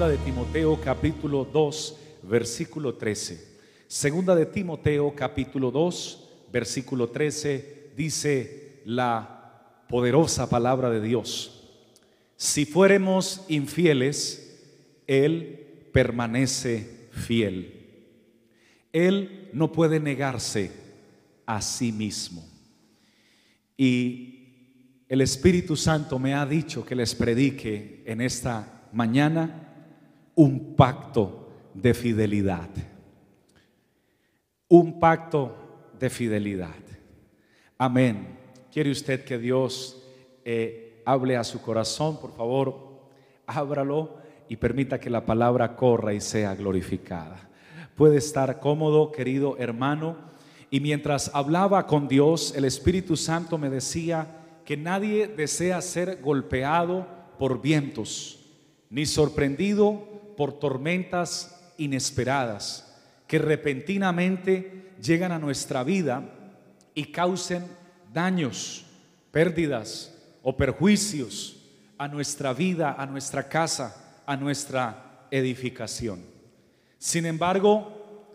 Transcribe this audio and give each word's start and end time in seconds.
Segunda 0.00 0.16
de 0.16 0.24
Timoteo 0.24 0.80
capítulo 0.80 1.44
2, 1.44 1.96
versículo 2.22 2.94
13. 2.94 3.58
Segunda 3.86 4.34
de 4.34 4.46
Timoteo 4.46 5.14
capítulo 5.14 5.70
2, 5.70 6.28
versículo 6.50 7.10
13 7.10 7.90
dice 7.94 8.80
la 8.86 9.84
poderosa 9.90 10.48
palabra 10.48 10.88
de 10.88 11.02
Dios. 11.02 11.68
Si 12.38 12.64
fuéramos 12.64 13.44
infieles, 13.48 14.58
Él 15.06 15.90
permanece 15.92 17.08
fiel. 17.10 17.70
Él 18.94 19.50
no 19.52 19.70
puede 19.70 20.00
negarse 20.00 20.70
a 21.44 21.60
sí 21.60 21.92
mismo. 21.92 22.42
Y 23.76 24.48
el 25.10 25.20
Espíritu 25.20 25.76
Santo 25.76 26.18
me 26.18 26.32
ha 26.32 26.46
dicho 26.46 26.86
que 26.86 26.96
les 26.96 27.14
predique 27.14 28.02
en 28.06 28.22
esta 28.22 28.88
mañana 28.94 29.66
un 30.34 30.74
pacto 30.74 31.48
de 31.74 31.94
fidelidad. 31.94 32.68
Un 34.68 35.00
pacto 35.00 35.56
de 35.98 36.10
fidelidad. 36.10 36.76
Amén. 37.76 38.38
¿Quiere 38.72 38.90
usted 38.90 39.24
que 39.24 39.38
Dios 39.38 40.02
eh, 40.44 41.02
hable 41.04 41.36
a 41.36 41.44
su 41.44 41.60
corazón? 41.60 42.20
Por 42.20 42.32
favor, 42.32 43.00
ábralo 43.46 44.18
y 44.48 44.56
permita 44.56 45.00
que 45.00 45.10
la 45.10 45.24
palabra 45.24 45.76
corra 45.76 46.14
y 46.14 46.20
sea 46.20 46.54
glorificada. 46.54 47.48
Puede 47.96 48.18
estar 48.18 48.60
cómodo, 48.60 49.12
querido 49.12 49.56
hermano. 49.58 50.16
Y 50.70 50.80
mientras 50.80 51.30
hablaba 51.34 51.86
con 51.86 52.06
Dios, 52.08 52.54
el 52.56 52.64
Espíritu 52.64 53.16
Santo 53.16 53.58
me 53.58 53.70
decía 53.70 54.38
que 54.64 54.76
nadie 54.76 55.26
desea 55.26 55.80
ser 55.80 56.20
golpeado 56.22 57.06
por 57.38 57.60
vientos, 57.60 58.38
ni 58.88 59.04
sorprendido 59.04 60.09
por 60.40 60.58
tormentas 60.58 61.74
inesperadas 61.76 62.96
que 63.26 63.38
repentinamente 63.38 64.94
llegan 64.98 65.32
a 65.32 65.38
nuestra 65.38 65.84
vida 65.84 66.32
y 66.94 67.12
causen 67.12 67.66
daños, 68.10 68.86
pérdidas 69.32 70.16
o 70.42 70.56
perjuicios 70.56 71.58
a 71.98 72.08
nuestra 72.08 72.54
vida, 72.54 72.96
a 72.98 73.04
nuestra 73.04 73.50
casa, 73.50 74.22
a 74.24 74.34
nuestra 74.34 75.26
edificación. 75.30 76.24
Sin 76.96 77.26
embargo, 77.26 78.32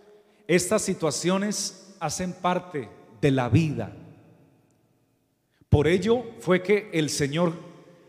estas 0.47 0.83
situaciones 0.83 1.95
hacen 1.99 2.33
parte 2.33 2.87
de 3.19 3.31
la 3.31 3.49
vida. 3.49 3.91
Por 5.69 5.87
ello 5.87 6.23
fue 6.39 6.61
que 6.61 6.87
el 6.93 7.09
Señor 7.09 7.53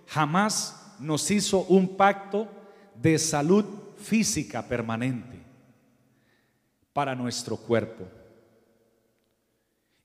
jamás 0.07 0.95
nos 1.01 1.31
hizo 1.31 1.61
un 1.61 1.97
pacto 1.97 2.47
de 2.95 3.19
salud 3.19 3.65
física 3.97 4.67
permanente 4.67 5.39
para 6.93 7.15
nuestro 7.15 7.57
cuerpo. 7.57 8.05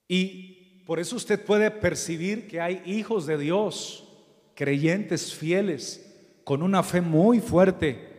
Y 0.08 0.82
por 0.86 1.00
eso 1.00 1.16
usted 1.16 1.42
puede 1.44 1.70
percibir 1.70 2.46
que 2.48 2.60
hay 2.60 2.82
hijos 2.84 3.26
de 3.26 3.38
Dios, 3.38 4.08
creyentes 4.54 5.34
fieles, 5.34 6.08
con 6.44 6.62
una 6.62 6.82
fe 6.82 7.00
muy 7.00 7.40
fuerte, 7.40 8.10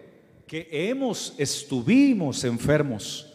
que 0.47 0.67
hemos, 0.71 1.35
estuvimos 1.37 2.43
enfermos, 2.43 3.31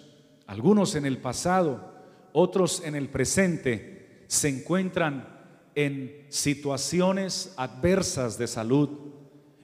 algunos 0.46 0.94
en 0.94 1.06
el 1.06 1.18
pasado, 1.18 1.92
otros 2.32 2.82
en 2.84 2.94
el 2.94 3.08
presente, 3.08 4.24
se 4.26 4.48
encuentran 4.48 5.38
en 5.74 6.26
situaciones 6.28 7.54
adversas 7.56 8.38
de 8.38 8.46
salud 8.46 8.88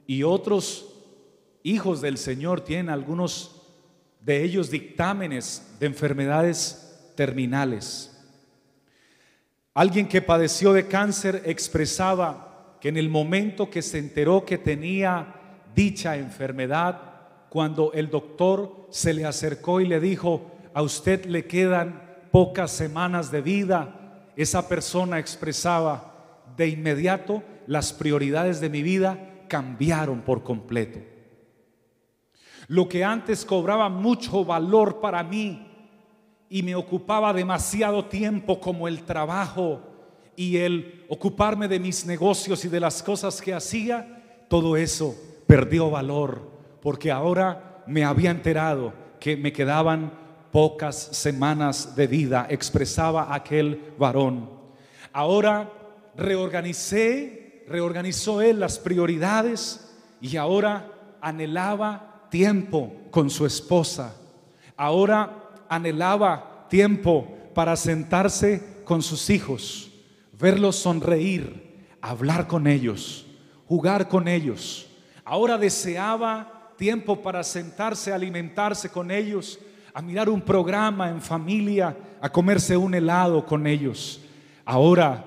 y 0.06 0.22
otros 0.22 0.93
hijos 1.64 2.00
del 2.02 2.18
Señor 2.18 2.60
tienen 2.60 2.90
algunos 2.90 3.62
de 4.20 4.44
ellos 4.44 4.70
dictámenes 4.70 5.74
de 5.80 5.86
enfermedades 5.86 7.12
terminales. 7.16 8.10
Alguien 9.72 10.06
que 10.06 10.22
padeció 10.22 10.72
de 10.72 10.86
cáncer 10.86 11.42
expresaba 11.46 12.76
que 12.80 12.90
en 12.90 12.96
el 12.96 13.08
momento 13.08 13.70
que 13.70 13.82
se 13.82 13.98
enteró 13.98 14.44
que 14.44 14.58
tenía 14.58 15.34
dicha 15.74 16.16
enfermedad, 16.16 17.00
cuando 17.48 17.92
el 17.92 18.10
doctor 18.10 18.86
se 18.90 19.14
le 19.14 19.24
acercó 19.24 19.80
y 19.80 19.88
le 19.88 20.00
dijo, 20.00 20.52
a 20.74 20.82
usted 20.82 21.24
le 21.24 21.46
quedan 21.46 22.02
pocas 22.30 22.70
semanas 22.70 23.30
de 23.30 23.40
vida, 23.40 24.30
esa 24.36 24.68
persona 24.68 25.18
expresaba, 25.18 26.12
de 26.56 26.68
inmediato 26.68 27.42
las 27.66 27.92
prioridades 27.92 28.60
de 28.60 28.68
mi 28.68 28.82
vida 28.82 29.46
cambiaron 29.48 30.20
por 30.20 30.42
completo. 30.42 31.13
Lo 32.68 32.88
que 32.88 33.04
antes 33.04 33.44
cobraba 33.44 33.88
mucho 33.88 34.44
valor 34.44 35.00
para 35.00 35.22
mí 35.22 35.66
y 36.48 36.62
me 36.62 36.74
ocupaba 36.74 37.32
demasiado 37.32 38.06
tiempo 38.06 38.60
como 38.60 38.88
el 38.88 39.02
trabajo 39.02 39.80
y 40.36 40.56
el 40.58 41.04
ocuparme 41.08 41.68
de 41.68 41.78
mis 41.78 42.06
negocios 42.06 42.64
y 42.64 42.68
de 42.68 42.80
las 42.80 43.02
cosas 43.02 43.40
que 43.40 43.54
hacía, 43.54 44.46
todo 44.48 44.76
eso 44.76 45.14
perdió 45.46 45.90
valor 45.90 46.50
porque 46.80 47.10
ahora 47.10 47.82
me 47.86 48.04
había 48.04 48.30
enterado 48.30 48.92
que 49.20 49.36
me 49.36 49.52
quedaban 49.52 50.12
pocas 50.52 50.96
semanas 50.96 51.96
de 51.96 52.06
vida, 52.06 52.46
expresaba 52.48 53.34
aquel 53.34 53.94
varón. 53.98 54.50
Ahora 55.12 55.72
reorganicé, 56.16 57.64
reorganizó 57.68 58.40
él 58.40 58.60
las 58.60 58.78
prioridades 58.78 59.92
y 60.20 60.36
ahora 60.36 60.92
anhelaba 61.20 62.13
tiempo 62.34 62.92
con 63.12 63.30
su 63.30 63.46
esposa. 63.46 64.12
Ahora 64.76 65.52
anhelaba 65.68 66.66
tiempo 66.68 67.28
para 67.54 67.76
sentarse 67.76 68.82
con 68.84 69.02
sus 69.02 69.30
hijos, 69.30 69.92
verlos 70.32 70.74
sonreír, 70.74 71.86
hablar 72.00 72.48
con 72.48 72.66
ellos, 72.66 73.24
jugar 73.68 74.08
con 74.08 74.26
ellos. 74.26 74.88
Ahora 75.24 75.56
deseaba 75.56 76.72
tiempo 76.76 77.22
para 77.22 77.44
sentarse, 77.44 78.12
alimentarse 78.12 78.88
con 78.88 79.12
ellos, 79.12 79.60
a 79.94 80.02
mirar 80.02 80.28
un 80.28 80.40
programa 80.40 81.10
en 81.10 81.22
familia, 81.22 81.96
a 82.20 82.28
comerse 82.28 82.76
un 82.76 82.96
helado 82.96 83.46
con 83.46 83.64
ellos. 83.64 84.20
Ahora 84.64 85.24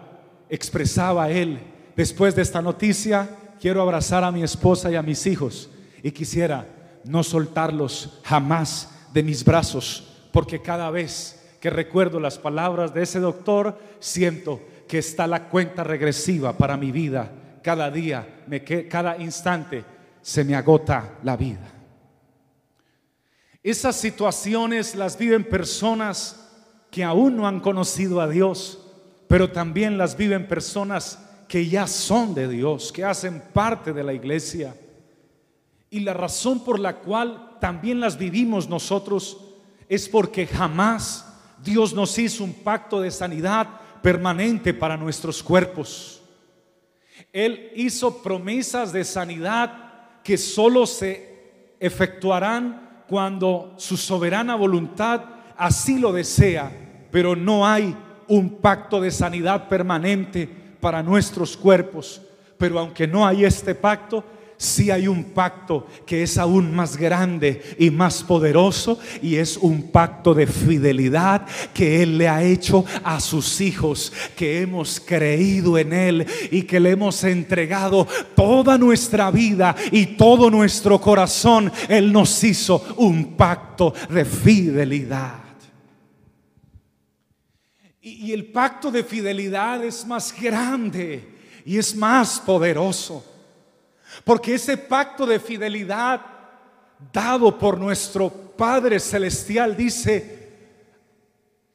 expresaba 0.50 1.30
él, 1.30 1.58
después 1.96 2.36
de 2.36 2.42
esta 2.42 2.62
noticia, 2.62 3.30
quiero 3.62 3.82
abrazar 3.82 4.26
a 4.26 4.32
mi 4.34 4.44
esposa 4.44 4.92
y 4.92 4.96
a 4.96 5.02
mis 5.02 5.26
hijos 5.26 5.70
y 6.04 6.12
quisiera 6.12 6.77
no 7.08 7.24
soltarlos 7.24 8.20
jamás 8.24 8.90
de 9.14 9.24
mis 9.24 9.44
brazos, 9.44 10.08
porque 10.32 10.62
cada 10.62 10.92
vez 10.92 11.58
que 11.60 11.70
recuerdo 11.70 12.20
las 12.20 12.38
palabras 12.38 12.94
de 12.94 13.04
ese 13.04 13.20
doctor, 13.20 13.78
siento 14.00 14.62
que 14.88 15.00
está 15.00 15.28
la 15.28 15.50
cuenta 15.50 15.84
regresiva 15.84 16.58
para 16.58 16.78
mi 16.78 16.92
vida. 16.92 17.32
Cada 17.64 17.90
día, 17.92 18.46
cada 18.90 19.18
instante 19.18 19.84
se 20.22 20.44
me 20.44 20.56
agota 20.56 21.18
la 21.24 21.36
vida. 21.36 21.74
Esas 23.64 23.96
situaciones 23.98 24.96
las 24.96 25.18
viven 25.18 25.44
personas 25.44 26.48
que 26.90 27.04
aún 27.04 27.36
no 27.36 27.48
han 27.48 27.60
conocido 27.60 28.22
a 28.22 28.30
Dios, 28.30 28.80
pero 29.28 29.52
también 29.52 29.98
las 29.98 30.16
viven 30.16 30.48
personas 30.48 31.20
que 31.48 31.68
ya 31.68 31.88
son 31.88 32.34
de 32.34 32.48
Dios, 32.48 32.92
que 32.92 33.04
hacen 33.04 33.42
parte 33.54 33.94
de 33.94 34.04
la 34.04 34.14
iglesia. 34.14 34.76
Y 35.90 36.02
la 36.02 36.14
razón 36.14 36.64
por 36.64 36.80
la 36.80 36.98
cual 36.98 37.58
también 37.60 38.00
las 38.00 38.18
vivimos 38.18 38.68
nosotros 38.68 39.38
es 39.88 40.10
porque 40.10 40.46
jamás 40.46 41.26
Dios 41.64 41.94
nos 41.94 42.18
hizo 42.18 42.44
un 42.44 42.54
pacto 42.54 43.02
de 43.02 43.12
sanidad 43.12 43.68
permanente 44.02 44.74
para 44.74 44.98
nuestros 44.98 45.42
cuerpos. 45.42 46.22
Él 47.34 47.72
hizo 47.76 48.22
promesas 48.22 48.92
de 48.92 49.04
sanidad 49.04 50.22
que 50.24 50.38
solo 50.38 50.86
se 50.86 51.76
efectuarán 51.80 53.04
cuando 53.08 53.74
su 53.78 53.96
soberana 53.98 54.56
voluntad 54.56 55.22
así 55.56 56.00
lo 56.00 56.12
desea, 56.12 56.72
pero 57.12 57.36
no 57.36 57.66
hay 57.66 57.96
un 58.28 58.58
pacto 58.58 59.00
de 59.00 59.12
sanidad 59.12 59.68
permanente 59.70 60.48
para 60.80 61.02
nuestros 61.02 61.56
cuerpos. 61.56 62.22
Pero 62.58 62.80
aunque 62.80 63.08
no 63.08 63.26
hay 63.26 63.46
este 63.46 63.74
pacto, 63.76 64.24
si 64.58 64.90
hay 64.90 65.08
un 65.08 65.24
pacto 65.24 65.88
que 66.06 66.24
es 66.24 66.38
aún 66.38 66.76
más 66.76 66.98
grande 66.98 67.62
y 67.78 67.92
más 67.92 68.24
poderoso 68.24 69.00
y 69.22 69.36
es 69.36 69.56
un 69.56 69.92
pacto 69.92 70.34
de 70.34 70.48
fidelidad 70.48 71.46
que 71.74 72.02
Él 72.02 72.18
le 72.18 72.28
ha 72.28 72.44
hecho 72.44 72.84
a 73.04 73.20
sus 73.20 73.62
hijos, 73.62 74.12
que 74.36 74.62
hemos 74.62 75.00
creído 75.00 75.78
en 75.78 75.94
Él 75.94 76.26
y 76.52 76.64
que 76.64 76.80
le 76.80 76.92
hemos 76.92 77.24
entregado 77.24 78.08
toda 78.36 78.78
nuestra 78.78 79.30
vida 79.30 79.76
y 79.92 80.06
todo 80.18 80.50
nuestro 80.50 81.00
corazón. 81.00 81.72
Él 81.88 82.12
nos 82.12 82.44
hizo 82.44 82.96
un 82.98 83.36
pacto 83.36 83.94
de 84.10 84.26
fidelidad. 84.26 85.48
Y, 88.02 88.32
el 88.32 88.46
pacto 88.46 88.90
de 88.90 89.04
fidelidad 89.04 89.84
es 89.84 90.06
más 90.06 90.34
grande 90.34 91.28
y 91.66 91.78
es 91.78 91.94
más 91.94 92.40
poderoso. 92.40 93.37
Porque 94.24 94.56
ese 94.56 94.78
pacto 94.78 95.26
de 95.26 95.40
fidelidad 95.40 96.22
dado 97.14 97.58
por 97.58 97.78
nuestro 97.78 98.30
Padre 98.30 99.00
Celestial 99.00 99.76
dice, 99.76 100.38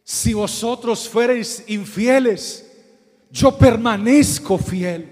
si 0.03 0.35
vosotros 0.35 1.09
fuereis 1.09 1.65
infieles, 1.69 2.69
yo 3.31 3.57
permanezco 3.57 4.59
fiel. 4.59 5.09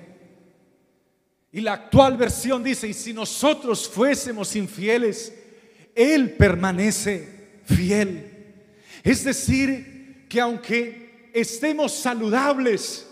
Y 1.53 1.61
la 1.61 1.73
actual 1.75 2.17
versión 2.17 2.63
dice, 2.63 2.89
y 2.89 2.95
si 2.95 3.13
nosotros 3.13 3.89
fuésemos 3.89 4.55
infieles, 4.55 5.33
Él 5.95 6.33
permanece 6.33 7.61
fiel. 7.65 8.55
Es 9.03 9.25
decir, 9.25 10.27
que 10.29 10.41
aunque 10.41 11.31
estemos 11.33 11.93
saludables, 11.93 13.07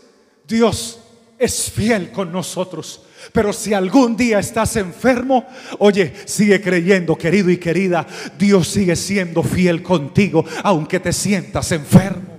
Dios 0.46 1.00
es 1.38 1.70
fiel 1.70 2.12
con 2.12 2.30
nosotros. 2.30 3.02
Pero 3.32 3.52
si 3.52 3.74
algún 3.74 4.16
día 4.16 4.38
estás 4.38 4.76
enfermo, 4.76 5.46
oye, 5.78 6.12
sigue 6.24 6.60
creyendo, 6.60 7.16
querido 7.16 7.50
y 7.50 7.56
querida, 7.56 8.06
Dios 8.38 8.68
sigue 8.68 8.96
siendo 8.96 9.42
fiel 9.42 9.82
contigo, 9.82 10.44
aunque 10.62 11.00
te 11.00 11.12
sientas 11.12 11.72
enfermo. 11.72 12.38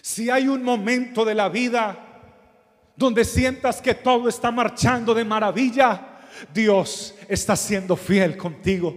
Si 0.00 0.30
hay 0.30 0.48
un 0.48 0.62
momento 0.62 1.24
de 1.24 1.34
la 1.34 1.48
vida 1.48 1.98
donde 2.96 3.24
sientas 3.24 3.82
que 3.82 3.94
todo 3.94 4.28
está 4.28 4.50
marchando 4.50 5.12
de 5.12 5.24
maravilla, 5.24 6.20
Dios 6.54 7.14
está 7.28 7.56
siendo 7.56 7.96
fiel 7.96 8.36
contigo. 8.36 8.96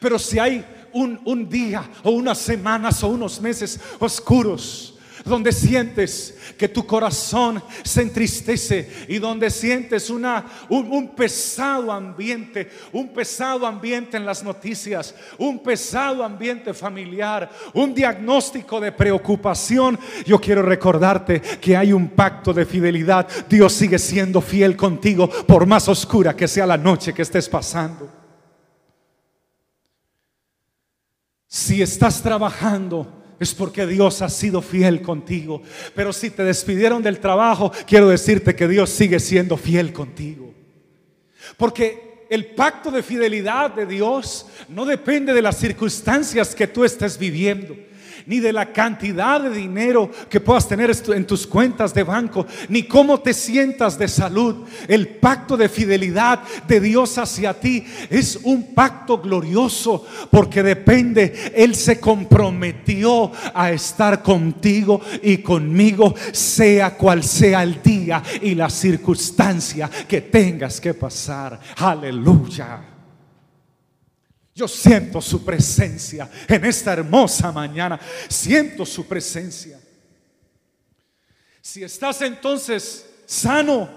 Pero 0.00 0.18
si 0.18 0.38
hay 0.38 0.64
un, 0.92 1.20
un 1.24 1.48
día 1.48 1.88
o 2.02 2.10
unas 2.10 2.38
semanas 2.38 3.02
o 3.02 3.08
unos 3.08 3.40
meses 3.40 3.80
oscuros, 3.98 4.93
donde 5.24 5.52
sientes 5.52 6.36
que 6.58 6.68
tu 6.68 6.86
corazón 6.86 7.62
se 7.82 8.02
entristece 8.02 9.06
y 9.08 9.18
donde 9.18 9.50
sientes 9.50 10.10
una, 10.10 10.44
un, 10.68 11.14
pesado 11.14 11.90
ambiente, 11.90 12.70
un 12.92 13.08
pesado 13.08 13.66
ambiente 13.66 14.16
en 14.16 14.26
las 14.26 14.44
noticias, 14.44 15.14
un 15.38 15.62
pesado 15.62 16.22
ambiente 16.22 16.74
familiar, 16.74 17.50
un 17.72 17.94
diagnóstico 17.94 18.80
de 18.80 18.92
preocupación, 18.92 19.98
yo 20.26 20.38
quiero 20.38 20.62
recordarte 20.62 21.40
que 21.40 21.76
hay 21.76 21.92
un 21.92 22.08
pacto 22.08 22.52
de 22.52 22.66
fidelidad. 22.66 23.26
Dios 23.48 23.72
sigue 23.72 23.98
siendo 23.98 24.40
fiel 24.40 24.76
contigo 24.76 25.28
por 25.28 25.66
más 25.66 25.88
oscura 25.88 26.36
que 26.36 26.48
sea 26.48 26.66
la 26.66 26.76
noche 26.76 27.14
que 27.14 27.22
estés 27.22 27.48
pasando. 27.48 28.24
Si 31.46 31.80
estás 31.80 32.20
trabajando, 32.20 33.23
es 33.40 33.54
porque 33.54 33.86
Dios 33.86 34.22
ha 34.22 34.28
sido 34.28 34.62
fiel 34.62 35.02
contigo. 35.02 35.62
Pero 35.94 36.12
si 36.12 36.30
te 36.30 36.44
despidieron 36.44 37.02
del 37.02 37.18
trabajo, 37.18 37.72
quiero 37.86 38.08
decirte 38.08 38.54
que 38.54 38.68
Dios 38.68 38.90
sigue 38.90 39.20
siendo 39.20 39.56
fiel 39.56 39.92
contigo. 39.92 40.52
Porque 41.56 42.26
el 42.30 42.46
pacto 42.46 42.90
de 42.90 43.02
fidelidad 43.02 43.70
de 43.70 43.86
Dios 43.86 44.46
no 44.68 44.84
depende 44.84 45.32
de 45.32 45.42
las 45.42 45.58
circunstancias 45.58 46.54
que 46.54 46.66
tú 46.66 46.84
estés 46.84 47.18
viviendo 47.18 47.76
ni 48.26 48.40
de 48.40 48.52
la 48.52 48.72
cantidad 48.72 49.40
de 49.40 49.50
dinero 49.50 50.10
que 50.28 50.40
puedas 50.40 50.66
tener 50.68 50.90
en 51.08 51.26
tus 51.26 51.46
cuentas 51.46 51.92
de 51.92 52.02
banco, 52.02 52.46
ni 52.68 52.84
cómo 52.84 53.20
te 53.20 53.34
sientas 53.34 53.98
de 53.98 54.08
salud. 54.08 54.64
El 54.88 55.08
pacto 55.08 55.56
de 55.56 55.68
fidelidad 55.68 56.40
de 56.66 56.80
Dios 56.80 57.18
hacia 57.18 57.54
ti 57.54 57.84
es 58.10 58.38
un 58.42 58.74
pacto 58.74 59.18
glorioso 59.18 60.06
porque 60.30 60.62
depende, 60.62 61.52
Él 61.54 61.74
se 61.74 62.00
comprometió 62.00 63.30
a 63.54 63.72
estar 63.72 64.22
contigo 64.22 65.00
y 65.22 65.38
conmigo, 65.38 66.14
sea 66.32 66.96
cual 66.96 67.22
sea 67.22 67.62
el 67.62 67.82
día 67.82 68.22
y 68.42 68.54
la 68.54 68.70
circunstancia 68.70 69.90
que 70.08 70.22
tengas 70.22 70.80
que 70.80 70.94
pasar. 70.94 71.60
Aleluya. 71.76 72.93
Yo 74.54 74.68
siento 74.68 75.20
su 75.20 75.44
presencia 75.44 76.30
en 76.46 76.64
esta 76.64 76.92
hermosa 76.92 77.50
mañana. 77.50 77.98
Siento 78.28 78.86
su 78.86 79.06
presencia. 79.06 79.80
Si 81.60 81.82
estás 81.82 82.22
entonces 82.22 83.10
sano, 83.26 83.90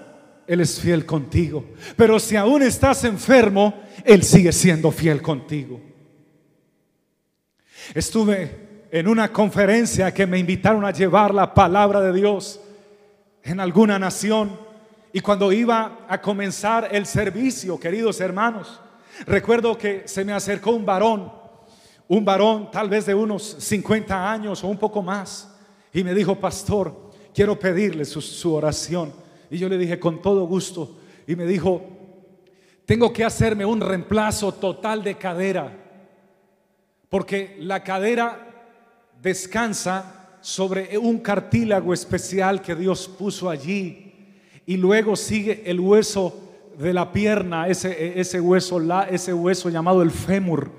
Él 0.48 0.60
es 0.60 0.80
fiel 0.80 1.06
contigo. 1.06 1.64
Pero 1.96 2.18
si 2.18 2.34
aún 2.34 2.62
estás 2.62 3.04
enfermo, 3.04 3.84
Él 4.04 4.24
sigue 4.24 4.50
siendo 4.50 4.90
fiel 4.90 5.22
contigo. 5.22 5.80
Estuve 7.94 8.86
en 8.90 9.06
una 9.06 9.32
conferencia 9.32 10.12
que 10.12 10.26
me 10.26 10.38
invitaron 10.38 10.84
a 10.84 10.90
llevar 10.90 11.32
la 11.32 11.54
palabra 11.54 12.00
de 12.00 12.12
Dios 12.12 12.60
en 13.44 13.60
alguna 13.60 13.96
nación. 13.96 14.58
Y 15.12 15.20
cuando 15.20 15.52
iba 15.52 16.04
a 16.08 16.20
comenzar 16.20 16.88
el 16.90 17.06
servicio, 17.06 17.78
queridos 17.78 18.20
hermanos, 18.20 18.80
Recuerdo 19.26 19.76
que 19.76 20.06
se 20.06 20.24
me 20.24 20.32
acercó 20.32 20.70
un 20.70 20.86
varón, 20.86 21.32
un 22.06 22.24
varón 22.24 22.70
tal 22.70 22.88
vez 22.88 23.06
de 23.06 23.14
unos 23.14 23.56
50 23.58 24.30
años 24.30 24.62
o 24.62 24.68
un 24.68 24.78
poco 24.78 25.02
más, 25.02 25.54
y 25.92 26.04
me 26.04 26.14
dijo, 26.14 26.38
pastor, 26.38 27.10
quiero 27.34 27.58
pedirle 27.58 28.04
su, 28.04 28.54
oración. 28.54 29.12
Y 29.50 29.58
yo 29.58 29.68
le 29.68 29.78
dije, 29.78 29.98
con 29.98 30.22
todo 30.22 30.46
gusto. 30.46 30.96
Y 31.26 31.34
me 31.34 31.46
dijo, 31.46 31.82
tengo 32.84 33.12
que 33.12 33.24
hacerme 33.24 33.64
un 33.64 33.80
reemplazo 33.80 34.52
total 34.52 35.02
de 35.02 35.16
cadera, 35.16 35.76
porque 37.08 37.56
la 37.60 37.82
cadera 37.82 38.74
descansa 39.20 40.38
sobre 40.40 40.96
un 40.96 41.18
cartílago 41.18 41.92
especial 41.92 42.62
que 42.62 42.74
Dios 42.74 43.08
puso 43.08 43.50
allí, 43.50 44.04
y 44.66 44.76
luego 44.76 45.16
sigue 45.16 45.62
el 45.66 45.80
hueso 45.80 46.47
de 46.78 46.92
la 46.92 47.10
pierna, 47.10 47.66
ese, 47.66 48.20
ese, 48.20 48.40
hueso, 48.40 48.80
ese 49.10 49.34
hueso 49.34 49.68
llamado 49.68 50.00
el 50.00 50.12
fémur. 50.12 50.70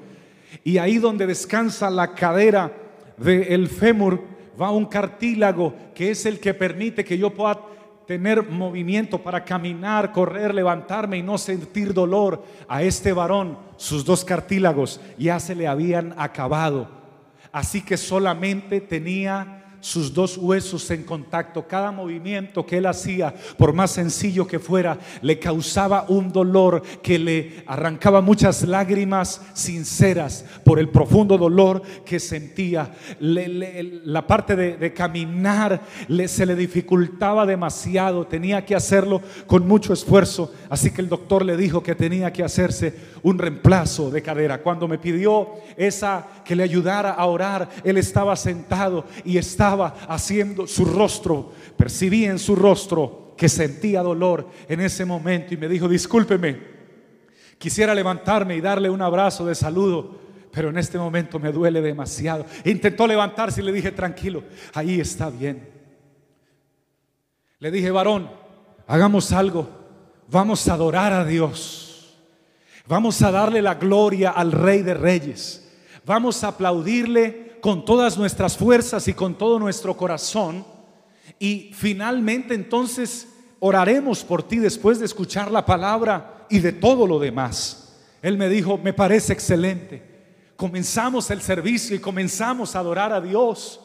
Y 0.63 0.77
ahí 0.77 0.97
donde 0.97 1.27
descansa 1.27 1.89
la 1.89 2.13
cadera 2.13 2.71
del 3.17 3.67
fémur 3.67 4.23
va 4.59 4.71
un 4.71 4.85
cartílago 4.85 5.73
que 5.93 6.11
es 6.11 6.25
el 6.25 6.39
que 6.39 6.53
permite 6.53 7.03
que 7.03 7.17
yo 7.17 7.33
pueda 7.33 7.59
tener 8.07 8.49
movimiento 8.49 9.21
para 9.21 9.43
caminar, 9.43 10.11
correr, 10.11 10.55
levantarme 10.55 11.17
y 11.17 11.23
no 11.23 11.37
sentir 11.37 11.93
dolor. 11.93 12.43
A 12.67 12.81
este 12.81 13.11
varón 13.11 13.57
sus 13.75 14.05
dos 14.05 14.23
cartílagos 14.23 15.01
ya 15.17 15.39
se 15.39 15.53
le 15.53 15.67
habían 15.67 16.15
acabado. 16.17 16.87
Así 17.51 17.81
que 17.81 17.97
solamente 17.97 18.79
tenía 18.79 19.68
sus 19.81 20.13
dos 20.13 20.37
huesos 20.37 20.89
en 20.91 21.03
contacto. 21.03 21.67
Cada 21.67 21.91
movimiento 21.91 22.65
que 22.65 22.77
él 22.77 22.85
hacía, 22.85 23.33
por 23.57 23.73
más 23.73 23.91
sencillo 23.91 24.47
que 24.47 24.59
fuera, 24.59 24.97
le 25.21 25.39
causaba 25.39 26.05
un 26.07 26.31
dolor 26.31 26.81
que 27.01 27.19
le 27.19 27.63
arrancaba 27.65 28.21
muchas 28.21 28.63
lágrimas 28.63 29.41
sinceras 29.53 30.45
por 30.63 30.79
el 30.79 30.89
profundo 30.89 31.37
dolor 31.37 31.81
que 32.05 32.19
sentía. 32.19 32.91
la 33.19 34.27
parte 34.27 34.55
de, 34.55 34.93
caminar 34.93 35.81
se 36.27 36.45
le 36.45 36.55
dificultaba 36.55 37.45
demasiado, 37.45 38.25
tenía 38.25 38.65
que 38.65 38.75
hacerlo 38.75 39.21
con 39.47 39.67
mucho 39.67 39.93
esfuerzo. 39.93 40.53
Así 40.69 40.91
que 40.91 41.01
el 41.01 41.09
doctor 41.09 41.45
le 41.45 41.55
dijo 41.55 41.81
que 41.81 41.95
tenía 41.95 42.33
que 42.33 42.43
hacerse 42.43 42.95
un 43.23 43.37
reemplazo 43.37 44.09
de 44.09 44.21
cadera. 44.21 44.61
Cuando 44.61 44.87
me 44.87 44.97
pidió 44.97 45.49
esa 45.77 46.27
que 46.43 46.55
le 46.55 46.63
ayudara 46.63 47.11
a 47.11 47.25
orar, 47.25 47.69
él 47.83 47.97
estaba 47.97 48.35
sentado 48.35 49.05
y 49.23 49.37
estaba 49.37 49.68
haciendo 50.07 50.67
su 50.67 50.85
rostro, 50.85 51.51
percibí 51.75 52.25
en 52.25 52.39
su 52.39 52.55
rostro 52.55 53.33
que 53.37 53.49
sentía 53.49 54.01
dolor 54.01 54.49
en 54.67 54.81
ese 54.81 55.05
momento 55.05 55.53
y 55.53 55.57
me 55.57 55.67
dijo, 55.67 55.87
discúlpeme, 55.87 56.59
quisiera 57.57 57.95
levantarme 57.95 58.55
y 58.55 58.61
darle 58.61 58.89
un 58.89 59.01
abrazo 59.01 59.45
de 59.45 59.55
saludo, 59.55 60.19
pero 60.51 60.69
en 60.69 60.77
este 60.77 60.97
momento 60.97 61.39
me 61.39 61.51
duele 61.51 61.81
demasiado. 61.81 62.45
Intentó 62.65 63.07
levantarse 63.07 63.61
y 63.61 63.65
le 63.65 63.71
dije, 63.71 63.91
tranquilo, 63.91 64.43
ahí 64.73 64.99
está 64.99 65.29
bien. 65.29 65.69
Le 67.59 67.71
dije, 67.71 67.91
varón, 67.91 68.29
hagamos 68.87 69.31
algo, 69.31 69.69
vamos 70.29 70.67
a 70.67 70.73
adorar 70.73 71.13
a 71.13 71.25
Dios. 71.25 72.17
Vamos 72.87 73.21
a 73.21 73.29
darle 73.29 73.61
la 73.61 73.75
gloria 73.75 74.31
al 74.31 74.51
Rey 74.51 74.81
de 74.81 74.95
Reyes. 74.95 75.69
Vamos 76.05 76.43
a 76.43 76.47
aplaudirle 76.47 77.48
con 77.61 77.85
todas 77.85 78.17
nuestras 78.17 78.57
fuerzas 78.57 79.07
y 79.07 79.13
con 79.13 79.37
todo 79.37 79.59
nuestro 79.59 79.95
corazón. 79.95 80.65
Y 81.39 81.71
finalmente 81.73 82.53
entonces 82.53 83.27
oraremos 83.59 84.23
por 84.23 84.43
ti 84.43 84.57
después 84.57 84.99
de 84.99 85.05
escuchar 85.05 85.51
la 85.51 85.65
palabra 85.65 86.45
y 86.49 86.59
de 86.59 86.73
todo 86.73 87.05
lo 87.05 87.19
demás. 87.19 87.97
Él 88.21 88.37
me 88.37 88.49
dijo, 88.49 88.77
me 88.77 88.93
parece 88.93 89.33
excelente. 89.33 90.03
Comenzamos 90.55 91.29
el 91.31 91.41
servicio 91.41 91.95
y 91.95 91.99
comenzamos 91.99 92.75
a 92.75 92.79
adorar 92.79 93.13
a 93.13 93.21
Dios. 93.21 93.79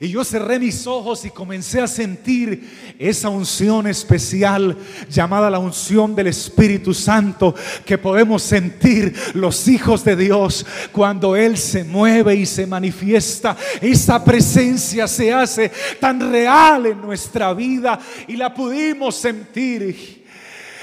Y 0.00 0.08
yo 0.08 0.24
cerré 0.24 0.58
mis 0.58 0.86
ojos 0.88 1.24
y 1.24 1.30
comencé 1.30 1.80
a 1.80 1.86
sentir 1.86 2.94
esa 2.98 3.28
unción 3.28 3.86
especial 3.86 4.76
llamada 5.08 5.48
la 5.48 5.60
unción 5.60 6.16
del 6.16 6.26
Espíritu 6.26 6.92
Santo 6.92 7.54
que 7.86 7.96
podemos 7.96 8.42
sentir 8.42 9.14
los 9.34 9.68
hijos 9.68 10.04
de 10.04 10.16
Dios 10.16 10.66
cuando 10.90 11.36
Él 11.36 11.56
se 11.56 11.84
mueve 11.84 12.34
y 12.34 12.44
se 12.44 12.66
manifiesta. 12.66 13.56
Esa 13.80 14.24
presencia 14.24 15.06
se 15.06 15.32
hace 15.32 15.70
tan 16.00 16.32
real 16.32 16.86
en 16.86 17.00
nuestra 17.00 17.54
vida 17.54 17.98
y 18.26 18.36
la 18.36 18.52
pudimos 18.52 19.14
sentir. 19.14 20.24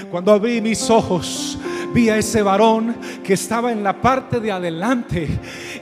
Cuando 0.09 0.31
abrí 0.31 0.61
mis 0.61 0.89
ojos, 0.89 1.59
vi 1.93 2.09
a 2.09 2.17
ese 2.17 2.41
varón 2.41 2.95
que 3.23 3.33
estaba 3.33 3.71
en 3.71 3.83
la 3.83 3.99
parte 3.99 4.39
de 4.39 4.51
adelante 4.51 5.27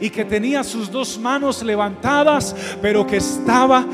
y 0.01 0.09
que 0.09 0.25
tenía 0.25 0.63
sus 0.63 0.91
dos 0.91 1.19
manos 1.19 1.61
levantadas, 1.63 2.55
pero 2.81 3.05
que 3.05 3.17
estaba 3.17 3.85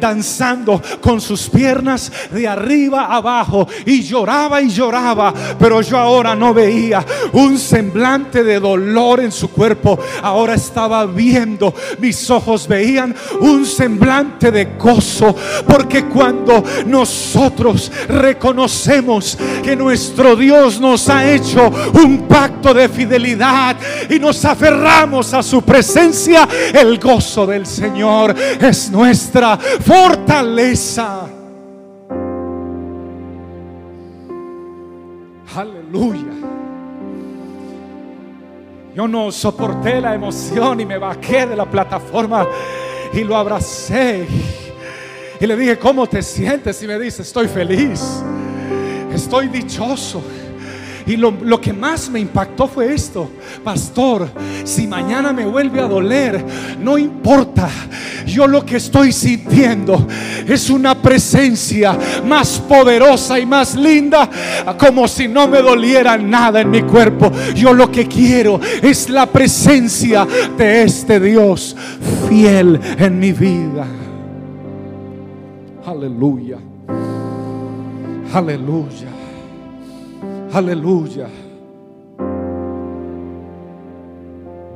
danzando 0.00 0.80
con 1.00 1.20
sus 1.20 1.48
piernas 1.48 2.12
de 2.30 2.46
arriba 2.46 3.06
abajo 3.06 3.66
y 3.86 4.02
lloraba 4.02 4.60
y 4.62 4.68
lloraba, 4.68 5.32
pero 5.58 5.80
yo 5.80 5.98
ahora 5.98 6.34
no 6.34 6.54
veía 6.54 7.04
un 7.32 7.58
semblante 7.58 8.44
de 8.44 8.60
dolor 8.60 9.20
en 9.20 9.32
su 9.32 9.50
cuerpo, 9.50 9.98
ahora 10.22 10.54
estaba 10.54 11.06
viendo, 11.06 11.74
mis 11.98 12.30
ojos 12.30 12.68
veían 12.68 13.14
un 13.40 13.64
semblante 13.66 14.50
de 14.50 14.64
gozo, 14.78 15.34
porque 15.66 16.04
cuando 16.06 16.62
nosotros 16.86 17.90
reconocemos 18.08 19.38
que 19.62 19.76
nuestro 19.76 20.36
Dios 20.36 20.80
nos 20.80 21.08
ha 21.08 21.31
hecho 21.34 21.70
un 21.94 22.26
pacto 22.28 22.74
de 22.74 22.88
fidelidad 22.88 23.76
y 24.08 24.18
nos 24.18 24.44
aferramos 24.44 25.32
a 25.34 25.42
su 25.42 25.62
presencia, 25.62 26.48
el 26.72 26.98
gozo 26.98 27.46
del 27.46 27.66
Señor 27.66 28.34
es 28.60 28.90
nuestra 28.90 29.56
fortaleza. 29.56 31.26
Aleluya. 35.54 36.32
Yo 38.94 39.08
no 39.08 39.32
soporté 39.32 40.00
la 40.00 40.14
emoción 40.14 40.80
y 40.80 40.86
me 40.86 40.98
bajé 40.98 41.46
de 41.46 41.56
la 41.56 41.64
plataforma 41.64 42.46
y 43.12 43.24
lo 43.24 43.36
abracé. 43.36 44.26
Y 45.40 45.46
le 45.46 45.56
dije, 45.56 45.78
¿cómo 45.78 46.06
te 46.06 46.22
sientes? 46.22 46.82
Y 46.82 46.86
me 46.86 46.98
dice, 46.98 47.22
estoy 47.22 47.48
feliz, 47.48 48.22
estoy 49.12 49.48
dichoso. 49.48 50.22
Y 51.06 51.16
lo, 51.16 51.60
que 51.60 51.72
más 51.72 52.08
me 52.10 52.20
impactó 52.20 52.66
fue 52.66 52.94
esto, 52.94 53.28
pastor, 53.64 54.28
si 54.64 54.86
mañana 54.86 55.32
me 55.32 55.44
vuelve 55.44 55.80
a 55.80 55.88
doler, 55.88 56.44
no 56.80 56.96
importa, 56.96 57.68
yo 58.26 58.46
lo 58.46 58.64
que 58.64 58.76
estoy 58.76 59.12
sintiendo 59.12 60.06
es 60.46 60.70
una 60.70 60.94
presencia 60.94 61.96
más 62.26 62.58
poderosa 62.60 63.38
y 63.38 63.46
más 63.46 63.74
linda, 63.74 64.28
como 64.78 65.08
si 65.08 65.28
no 65.28 65.48
me 65.48 65.60
doliera 65.60 66.16
nada 66.16 66.60
en 66.60 66.70
mi 66.70 66.82
cuerpo. 66.82 67.32
Yo 67.54 67.72
lo 67.72 67.90
que 67.90 68.06
quiero 68.06 68.60
es 68.82 69.08
la 69.08 69.26
presencia 69.26 70.26
de 70.56 70.82
este 70.82 71.18
Dios 71.18 71.76
fiel 72.28 72.80
en 72.98 73.18
mi 73.18 73.32
vida. 73.32 73.86
Aleluya. 75.84 76.58
Aleluya. 78.32 79.11
Aleluya. 80.52 81.28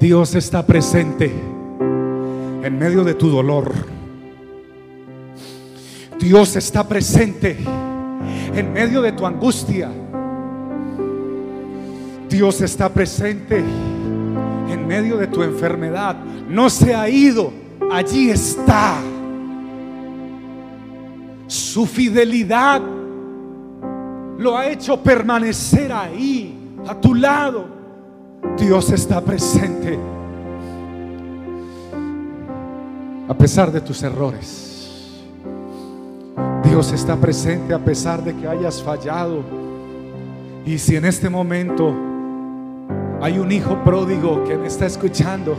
Dios 0.00 0.34
está 0.34 0.64
presente 0.64 1.30
en 1.30 2.78
medio 2.78 3.04
de 3.04 3.12
tu 3.12 3.28
dolor. 3.28 3.74
Dios 6.18 6.56
está 6.56 6.88
presente 6.88 7.58
en 8.54 8.72
medio 8.72 9.02
de 9.02 9.12
tu 9.12 9.26
angustia. 9.26 9.90
Dios 12.30 12.62
está 12.62 12.88
presente 12.88 13.62
en 14.70 14.86
medio 14.86 15.18
de 15.18 15.26
tu 15.26 15.42
enfermedad. 15.42 16.16
No 16.48 16.70
se 16.70 16.94
ha 16.94 17.06
ido, 17.10 17.52
allí 17.92 18.30
está. 18.30 18.96
Su 21.46 21.84
fidelidad 21.84 22.95
lo 24.38 24.56
ha 24.56 24.68
hecho 24.68 25.02
permanecer 25.02 25.92
ahí, 25.92 26.76
a 26.86 26.94
tu 26.94 27.14
lado. 27.14 27.66
Dios 28.58 28.90
está 28.90 29.20
presente. 29.20 29.98
A 33.28 33.34
pesar 33.34 33.72
de 33.72 33.80
tus 33.80 34.02
errores. 34.02 34.66
Dios 36.62 36.92
está 36.92 37.16
presente 37.16 37.72
a 37.72 37.78
pesar 37.78 38.22
de 38.22 38.34
que 38.34 38.46
hayas 38.46 38.82
fallado. 38.82 39.42
Y 40.64 40.78
si 40.78 40.96
en 40.96 41.04
este 41.04 41.30
momento 41.30 41.94
hay 43.20 43.38
un 43.38 43.50
hijo 43.50 43.82
pródigo 43.82 44.44
que 44.44 44.56
me 44.56 44.66
está 44.66 44.86
escuchando, 44.86 45.56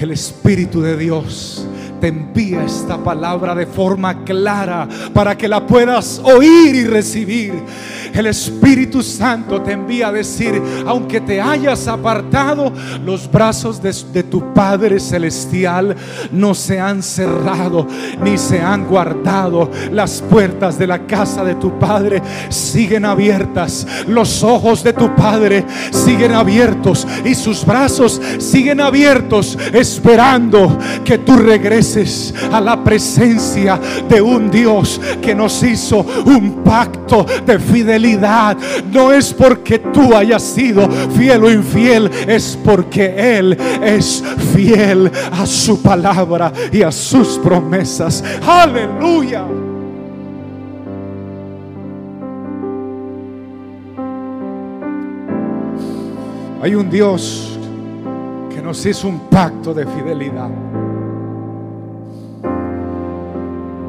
el 0.00 0.10
Espíritu 0.10 0.80
de 0.80 0.96
Dios 0.96 1.66
te 2.04 2.08
envía 2.08 2.62
esta 2.64 2.98
palabra 2.98 3.54
de 3.54 3.64
forma 3.64 4.24
clara 4.24 4.86
para 5.14 5.38
que 5.38 5.48
la 5.48 5.66
puedas 5.66 6.20
oír 6.22 6.74
y 6.74 6.84
recibir. 6.84 7.54
El 8.12 8.26
Espíritu 8.26 9.02
Santo 9.02 9.60
te 9.62 9.72
envía 9.72 10.08
a 10.08 10.12
decir, 10.12 10.62
aunque 10.86 11.22
te 11.22 11.40
hayas 11.40 11.88
apartado, 11.88 12.70
los 13.04 13.28
brazos 13.28 13.82
de, 13.82 14.22
tu 14.22 14.52
Padre 14.52 15.00
Celestial 15.00 15.96
no 16.30 16.54
se 16.54 16.78
han 16.78 17.02
cerrado 17.02 17.88
ni 18.22 18.36
se 18.36 18.60
han 18.60 18.86
guardado. 18.86 19.70
Las 19.90 20.20
puertas 20.20 20.78
de 20.78 20.86
la 20.86 21.06
casa 21.06 21.42
de 21.42 21.54
tu 21.54 21.76
Padre 21.78 22.22
siguen 22.50 23.06
abiertas. 23.06 23.86
Los 24.06 24.44
ojos 24.44 24.84
de 24.84 24.92
tu 24.92 25.16
Padre 25.16 25.64
siguen 25.90 26.34
abiertos 26.34 27.06
y 27.24 27.34
sus 27.34 27.64
brazos 27.64 28.20
siguen 28.38 28.80
abiertos 28.80 29.58
esperando 29.72 30.78
que 31.04 31.18
tú 31.18 31.36
regreses 31.36 31.93
a 32.50 32.60
la 32.60 32.82
presencia 32.82 33.80
de 34.08 34.20
un 34.20 34.50
Dios 34.50 35.00
que 35.22 35.34
nos 35.34 35.62
hizo 35.62 36.04
un 36.26 36.62
pacto 36.64 37.24
de 37.46 37.58
fidelidad 37.58 38.56
no 38.92 39.12
es 39.12 39.32
porque 39.32 39.78
tú 39.78 40.14
hayas 40.14 40.42
sido 40.42 40.88
fiel 41.16 41.44
o 41.44 41.50
infiel, 41.50 42.10
es 42.26 42.58
porque 42.64 43.38
Él 43.38 43.56
es 43.82 44.22
fiel 44.52 45.10
a 45.32 45.46
su 45.46 45.80
palabra 45.80 46.52
y 46.72 46.82
a 46.82 46.90
sus 46.90 47.38
promesas. 47.38 48.24
Aleluya. 48.46 49.44
Hay 56.60 56.74
un 56.74 56.88
Dios 56.88 57.58
que 58.48 58.62
nos 58.62 58.84
hizo 58.86 59.06
un 59.06 59.28
pacto 59.28 59.74
de 59.74 59.86
fidelidad. 59.86 60.50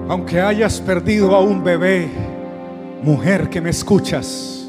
Aunque 0.07 0.39
hayas 0.39 0.79
perdido 0.79 1.35
a 1.35 1.39
un 1.39 1.63
bebé, 1.63 2.09
Mujer 3.05 3.50
que 3.51 3.62
me 3.62 3.69
escuchas, 3.69 4.67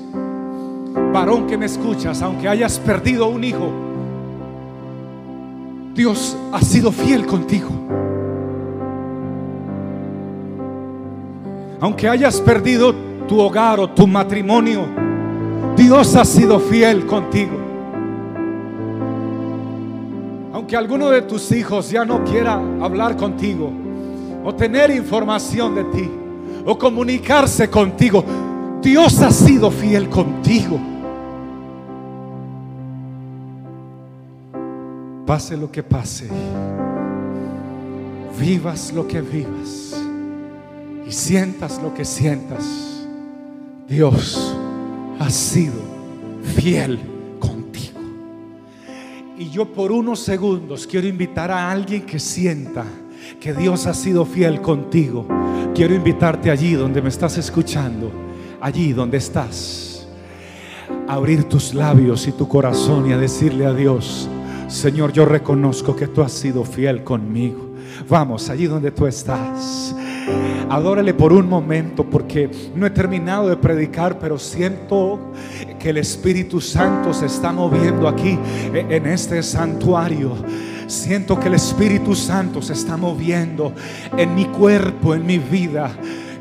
varón 1.11 1.47
que 1.47 1.57
me 1.57 1.65
escuchas, 1.65 2.21
aunque 2.21 2.47
hayas 2.47 2.79
perdido 2.79 3.29
un 3.29 3.43
hijo, 3.45 3.71
Dios 5.95 6.37
ha 6.53 6.61
sido 6.61 6.93
fiel 6.93 7.25
contigo. 7.25 7.71
Aunque 11.81 12.07
hayas 12.11 12.43
perdido 12.43 12.95
tu 13.27 13.41
hogar 13.41 13.81
o 13.81 13.89
tu 13.89 14.07
matrimonio, 14.07 14.85
Dios 15.79 16.15
ha 16.15 16.27
sido 16.27 16.61
fiel 16.61 17.07
contigo. 17.07 17.57
Aunque 20.53 20.77
alguno 20.77 21.09
de 21.09 21.23
tus 21.23 21.51
hijos 21.53 21.91
ya 21.91 22.05
no 22.05 22.23
quiera 22.23 22.61
hablar 22.83 23.17
contigo 23.17 23.86
o 24.47 24.55
tener 24.55 24.93
información 24.93 25.75
de 25.75 25.85
ti, 25.87 26.09
o 26.65 26.79
comunicarse 26.79 27.69
contigo. 27.69 28.25
Dios 28.81 29.21
ha 29.21 29.33
sido 29.33 29.73
fiel 29.73 30.09
contigo. 30.09 30.79
Pase 35.27 35.57
lo 35.57 35.69
que 35.69 35.83
pase, 35.83 36.29
vivas 38.39 38.93
lo 38.93 39.09
que 39.09 39.21
vivas 39.21 40.01
y 41.05 41.11
sientas 41.11 41.83
lo 41.83 41.93
que 41.93 42.05
sientas, 42.05 42.65
Dios 43.89 44.57
ha 45.19 45.29
sido 45.29 45.83
fiel 46.55 47.01
contigo. 47.41 47.99
Y 49.37 49.51
yo 49.51 49.65
por 49.67 49.91
unos 49.91 50.21
segundos 50.21 50.87
quiero 50.87 51.09
invitar 51.09 51.51
a 51.51 51.69
alguien 51.69 52.07
que 52.07 52.21
sienta 52.21 52.85
que 53.41 53.53
Dios 53.53 53.87
ha 53.87 53.95
sido 53.95 54.25
fiel 54.25 54.61
contigo, 54.61 55.27
quiero 55.75 55.95
invitarte 55.95 56.51
allí 56.51 56.75
donde 56.75 57.03
me 57.03 57.09
estás 57.09 57.39
escuchando, 57.39 58.11
allí 58.61 58.93
donde 58.93 59.19
estás, 59.19 60.07
a 61.09 61.15
abrir 61.15 61.45
tus 61.45 61.75
labios 61.75 62.27
y 62.27 62.33
tu 62.33 62.49
corazón 62.49 63.09
y 63.09 63.13
a 63.13 63.19
decirle 63.19 63.67
a 63.67 63.73
Dios, 63.73 64.29
Señor, 64.69 65.13
yo 65.13 65.25
reconozco 65.25 65.95
que 65.95 66.09
tú 66.09 66.23
has 66.23 66.33
sido 66.33 66.65
fiel 66.65 67.05
conmigo. 67.05 67.67
Vamos, 68.09 68.51
allí 68.51 68.67
donde 68.67 68.91
tú 68.91 69.07
estás. 69.07 69.95
Adórale 70.69 71.15
por 71.15 71.33
un 71.33 71.49
momento 71.49 72.05
porque 72.05 72.51
no 72.75 72.87
he 72.87 72.91
terminado 72.91 73.49
de 73.49 73.57
predicar, 73.57 74.19
pero 74.19 74.39
siento 74.39 75.33
que 75.79 75.91
el 75.91 75.99
Espíritu 75.99 76.61
Santo 76.61 77.15
se 77.15 77.27
está 77.27 77.53
moviendo 77.53 78.09
aquí 78.09 78.37
en 78.75 79.07
este 79.07 79.43
santuario. 79.43 80.33
Siento 80.87 81.39
que 81.39 81.49
el 81.49 81.55
Espíritu 81.55 82.15
Santo 82.15 82.63
se 82.63 82.73
está 82.73 82.97
moviendo 82.97 83.73
en 84.17 84.35
mi 84.35 84.47
cuerpo, 84.47 85.15
en 85.15 85.27
mi 85.27 85.39
vida. 85.39 85.91